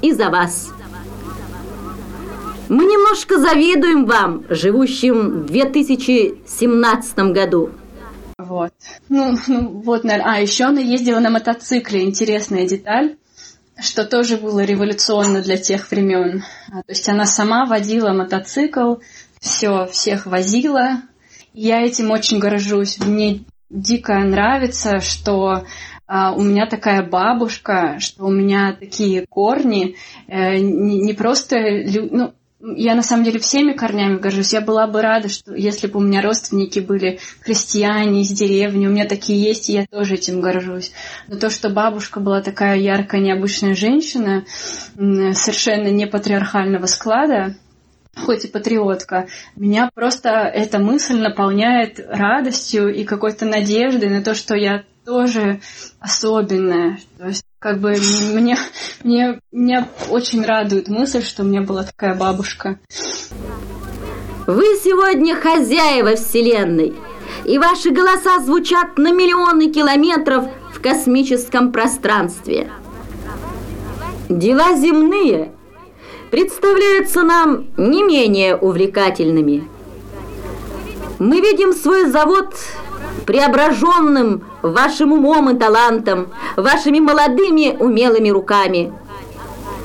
и 0.01 0.12
за 0.12 0.29
вас. 0.29 0.71
Мы 2.69 2.86
немножко 2.86 3.39
завидуем 3.39 4.06
вам, 4.06 4.45
живущим 4.49 5.43
в 5.43 5.45
2017 5.47 7.17
году. 7.34 7.71
Вот. 8.38 8.73
Ну, 9.10 9.38
ну 9.47 9.67
вот, 9.67 10.03
наверное. 10.03 10.36
А, 10.36 10.39
еще 10.39 10.65
она 10.65 10.82
ездила 10.82 11.19
на 11.19 11.29
мотоцикле. 11.29 12.03
Интересная 12.03 12.67
деталь, 12.67 13.17
что 13.79 14.06
тоже 14.06 14.38
было 14.38 14.62
революционно 14.63 15.41
для 15.41 15.58
тех 15.58 15.89
времен. 15.91 16.43
А, 16.71 16.77
то 16.84 16.89
есть 16.89 17.08
она 17.10 17.25
сама 17.25 17.65
водила 17.65 18.12
мотоцикл, 18.12 18.95
все, 19.39 19.88
всех 19.88 20.25
возила. 20.25 21.01
Я 21.53 21.82
этим 21.82 22.12
очень 22.12 22.39
горжусь. 22.39 22.97
Мне 22.99 23.43
дико 23.73 24.13
нравится, 24.19 24.99
что 24.99 25.63
а, 26.05 26.33
у 26.33 26.41
меня 26.41 26.67
такая 26.67 27.01
бабушка, 27.03 27.97
что 27.99 28.25
у 28.25 28.31
меня 28.31 28.75
такие 28.79 29.25
корни, 29.27 29.95
э, 30.27 30.59
не 30.59 31.13
просто, 31.13 31.57
ну, 32.12 32.33
я 32.75 32.95
на 32.95 33.03
самом 33.03 33.25
деле 33.25 33.39
всеми 33.39 33.73
корнями 33.73 34.19
горжусь. 34.19 34.53
Я 34.53 34.62
была 34.62 34.88
бы 34.88 35.01
рада, 35.01 35.27
что 35.27 35.53
если 35.53 35.88
бы 35.88 35.99
у 35.99 36.01
меня 36.01 36.21
родственники 36.21 36.79
были 36.79 37.19
крестьяне 37.41 38.21
из 38.21 38.29
деревни, 38.29 38.88
у 38.88 38.89
меня 38.89 39.05
такие 39.05 39.41
есть, 39.41 39.69
и 39.69 39.73
я 39.73 39.86
тоже 39.86 40.15
этим 40.15 40.39
горжусь. 40.39 40.93
Но 41.27 41.38
то, 41.38 41.49
что 41.49 41.69
бабушка 41.69 42.21
была 42.21 42.41
такая 42.41 42.77
яркая, 42.77 43.19
необычная 43.19 43.75
женщина, 43.75 44.45
совершенно 44.95 45.89
не 45.89 46.07
патриархального 46.07 46.86
склада, 46.86 47.55
хоть 48.15 48.45
и 48.45 48.47
патриотка, 48.47 49.28
меня 49.56 49.89
просто 49.93 50.30
эта 50.30 50.80
мысль 50.80 51.19
наполняет 51.19 51.99
радостью 51.99 52.93
и 52.93 53.04
какой-то 53.04 53.45
надеждой 53.45 54.10
на 54.10 54.23
то, 54.23 54.36
что 54.36 54.56
я 54.56 54.84
тоже 55.06 55.60
особенная. 55.99 56.99
То 57.17 57.28
есть, 57.28 57.43
как 57.60 57.80
бы 57.80 57.95
мне, 58.34 58.58
мне, 59.04 59.39
меня 59.52 59.89
очень 60.10 60.43
радует 60.43 60.88
мысль, 60.88 61.23
что 61.23 61.43
у 61.43 61.45
меня 61.45 61.62
была 61.62 61.84
такая 61.84 62.15
бабушка. 62.15 62.80
Вы 64.45 64.63
сегодня 64.84 65.36
хозяева 65.36 66.15
Вселенной, 66.15 66.93
и 67.45 67.58
ваши 67.58 67.91
голоса 67.91 68.39
звучат 68.41 68.97
на 68.97 69.12
миллионы 69.12 69.71
километров 69.71 70.45
в 70.73 70.82
космическом 70.82 71.71
пространстве. 71.71 72.69
Дела 74.30 74.76
земные 74.78 75.54
представляются 76.33 77.21
нам 77.21 77.67
не 77.77 78.01
менее 78.01 78.55
увлекательными. 78.55 79.69
Мы 81.19 81.41
видим 81.41 81.73
свой 81.73 82.09
завод 82.09 82.55
преображенным 83.27 84.43
вашим 84.63 85.13
умом 85.13 85.51
и 85.51 85.59
талантом, 85.59 86.29
вашими 86.57 86.99
молодыми 86.99 87.77
умелыми 87.79 88.29
руками. 88.29 88.91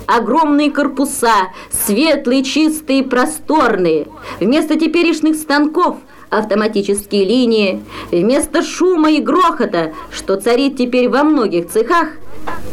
Огромные 0.07 0.71
корпуса, 0.71 1.53
светлые, 1.71 2.43
чистые, 2.43 3.05
просторные, 3.05 4.07
вместо 4.41 4.81
теперешних 4.81 5.37
станков 5.37 5.99
автоматические 6.31 7.27
линии, 7.27 7.85
вместо 8.11 8.63
шума 8.63 9.11
и 9.11 9.21
грохота, 9.21 9.93
что 10.11 10.37
царит 10.37 10.79
теперь 10.79 11.11
во 11.11 11.25
многих 11.25 11.69
цехах, 11.69 12.09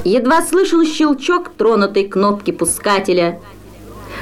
едва 0.06 0.42
слышал 0.44 0.82
щелчок 0.86 1.50
тронутой 1.58 2.06
кнопки 2.06 2.52
пускателя. 2.52 3.42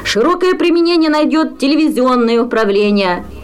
Широкое 0.04 0.54
применение 0.54 1.10
найдет 1.10 1.58
телевизионное 1.60 2.42
управление– 2.42 3.26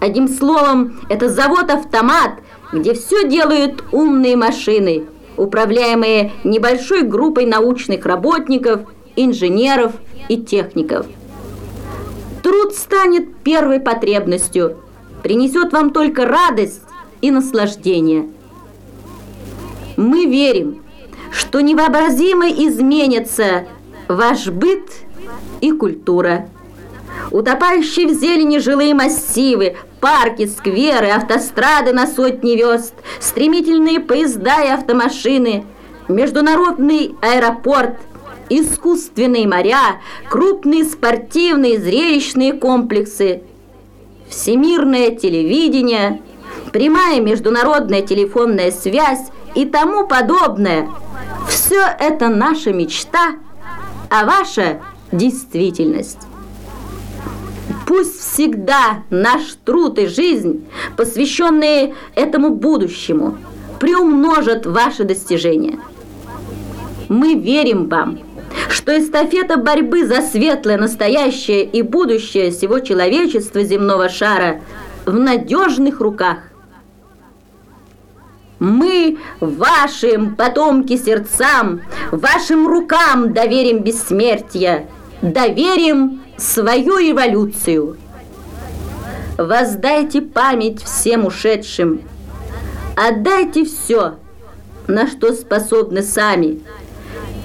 Одним 0.00 0.28
словом, 0.28 1.00
это 1.08 1.28
завод-автомат, 1.28 2.38
где 2.72 2.94
все 2.94 3.28
делают 3.28 3.82
умные 3.90 4.36
машины, 4.36 5.06
управляемые 5.36 6.32
небольшой 6.44 7.02
группой 7.02 7.46
научных 7.46 8.06
работников, 8.06 8.82
инженеров 9.16 9.92
и 10.28 10.36
техников. 10.36 11.06
Труд 12.44 12.74
станет 12.74 13.36
первой 13.38 13.80
потребностью, 13.80 14.76
принесет 15.24 15.72
вам 15.72 15.90
только 15.90 16.26
радость 16.26 16.82
и 17.20 17.32
наслаждение. 17.32 18.28
Мы 19.96 20.26
верим, 20.26 20.84
что 21.32 21.60
невообразимо 21.60 22.48
изменится 22.48 23.66
ваш 24.06 24.46
быт 24.46 24.88
и 25.60 25.72
культура. 25.72 26.48
Утопающие 27.30 28.06
в 28.06 28.12
зелени 28.12 28.58
жилые 28.58 28.94
массивы, 28.94 29.76
парки, 30.00 30.46
скверы, 30.46 31.08
автострады 31.08 31.92
на 31.92 32.06
сотни 32.06 32.52
верст, 32.56 32.94
стремительные 33.20 34.00
поезда 34.00 34.62
и 34.64 34.68
автомашины, 34.68 35.64
международный 36.08 37.14
аэропорт, 37.20 37.96
искусственные 38.48 39.46
моря, 39.46 40.00
крупные 40.28 40.84
спортивные 40.84 41.78
зрелищные 41.78 42.54
комплексы, 42.54 43.42
всемирное 44.28 45.10
телевидение, 45.10 46.22
прямая 46.72 47.20
международная 47.20 48.02
телефонная 48.02 48.70
связь 48.70 49.26
и 49.54 49.64
тому 49.66 50.06
подобное. 50.06 50.88
Все 51.48 51.82
это 51.98 52.28
наша 52.28 52.72
мечта, 52.72 53.36
а 54.10 54.24
ваша 54.24 54.80
действительность. 55.12 56.18
Пусть 57.86 58.20
всегда 58.20 59.02
наш 59.10 59.56
труд 59.64 59.98
и 59.98 60.06
жизнь, 60.06 60.66
посвященные 60.96 61.94
этому 62.14 62.50
будущему, 62.50 63.38
приумножат 63.80 64.66
ваши 64.66 65.04
достижения. 65.04 65.78
Мы 67.08 67.34
верим 67.34 67.88
вам, 67.88 68.18
что 68.68 68.98
эстафета 68.98 69.56
борьбы 69.56 70.06
за 70.06 70.20
светлое 70.20 70.76
настоящее 70.76 71.64
и 71.64 71.82
будущее 71.82 72.50
всего 72.50 72.80
человечества 72.80 73.62
земного 73.64 74.08
шара 74.08 74.60
в 75.06 75.14
надежных 75.14 76.00
руках. 76.00 76.38
Мы 78.58 79.18
вашим, 79.40 80.34
потомки 80.34 80.96
сердцам, 80.96 81.82
вашим 82.10 82.66
рукам 82.66 83.32
доверим 83.32 83.78
бессмертие, 83.78 84.88
доверим 85.22 86.22
свою 86.36 86.98
революцию. 86.98 87.96
Воздайте 89.36 90.20
память 90.20 90.82
всем 90.82 91.26
ушедшим, 91.26 92.00
отдайте 92.96 93.64
все, 93.64 94.14
на 94.88 95.06
что 95.06 95.32
способны 95.32 96.02
сами, 96.02 96.60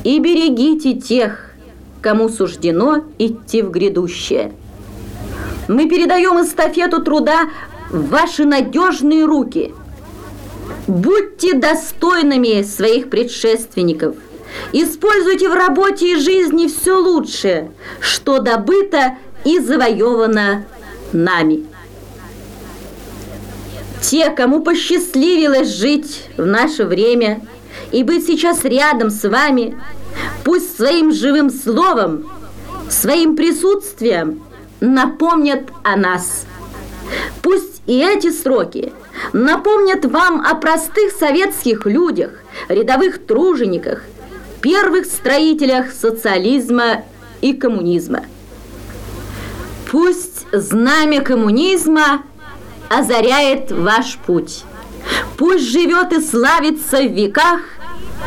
и 0.04 0.20
берегите 0.20 0.94
тех, 0.94 1.52
кому 2.02 2.30
суждено 2.30 3.04
идти 3.20 3.62
в 3.62 3.70
грядущее. 3.70 4.54
Мы 5.68 5.88
передаем 5.88 6.42
эстафету 6.42 7.02
труда 7.02 7.50
в 7.90 8.10
ваши 8.10 8.44
надежные 8.44 9.26
руки. 9.26 9.74
Будьте 10.88 11.54
достойными 11.54 12.64
своих 12.64 13.10
предшественников. 13.10 14.16
Используйте 14.72 15.50
в 15.50 15.54
работе 15.54 16.14
и 16.14 16.16
жизни 16.16 16.68
все 16.68 16.98
лучшее, 16.98 17.72
что 18.00 18.40
добыто 18.40 19.18
и 19.46 19.60
завоевано 19.60 20.66
нами. 21.12 21.66
Те, 24.02 24.30
кому 24.30 24.62
посчастливилось 24.62 25.70
жить 25.70 26.30
в 26.38 26.46
наше 26.46 26.86
время 26.86 27.46
и 27.92 28.04
быть 28.04 28.26
сейчас 28.26 28.64
рядом 28.64 29.10
с 29.10 29.28
вами, 29.28 29.80
пусть 30.44 30.76
своим 30.76 31.12
живым 31.12 31.50
словом, 31.50 32.30
своим 32.90 33.36
присутствием 33.36 34.44
напомнят 34.82 35.64
о 35.84 35.96
нас. 35.96 36.46
Пусть 37.42 37.82
и 37.86 38.00
эти 38.00 38.32
сроки 38.32 38.94
напомнят 39.34 40.06
вам 40.06 40.46
о 40.46 40.56
простых 40.56 41.12
советских 41.12 41.86
людях, 41.86 42.32
рядовых 42.68 43.26
тружениках, 43.26 44.04
первых 44.64 45.06
строителях 45.06 45.92
социализма 45.92 47.04
и 47.42 47.52
коммунизма. 47.54 48.22
Пусть 49.92 50.48
знамя 50.54 51.22
коммунизма 51.22 52.24
озаряет 52.90 53.72
ваш 53.72 54.18
путь. 54.26 54.64
Пусть 55.38 55.66
живет 55.70 56.14
и 56.14 56.22
славится 56.22 57.02
в 57.02 57.12
веках 57.12 57.60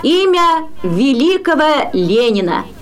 имя 0.03 0.68
великого 0.82 1.91
Ленина– 1.95 2.66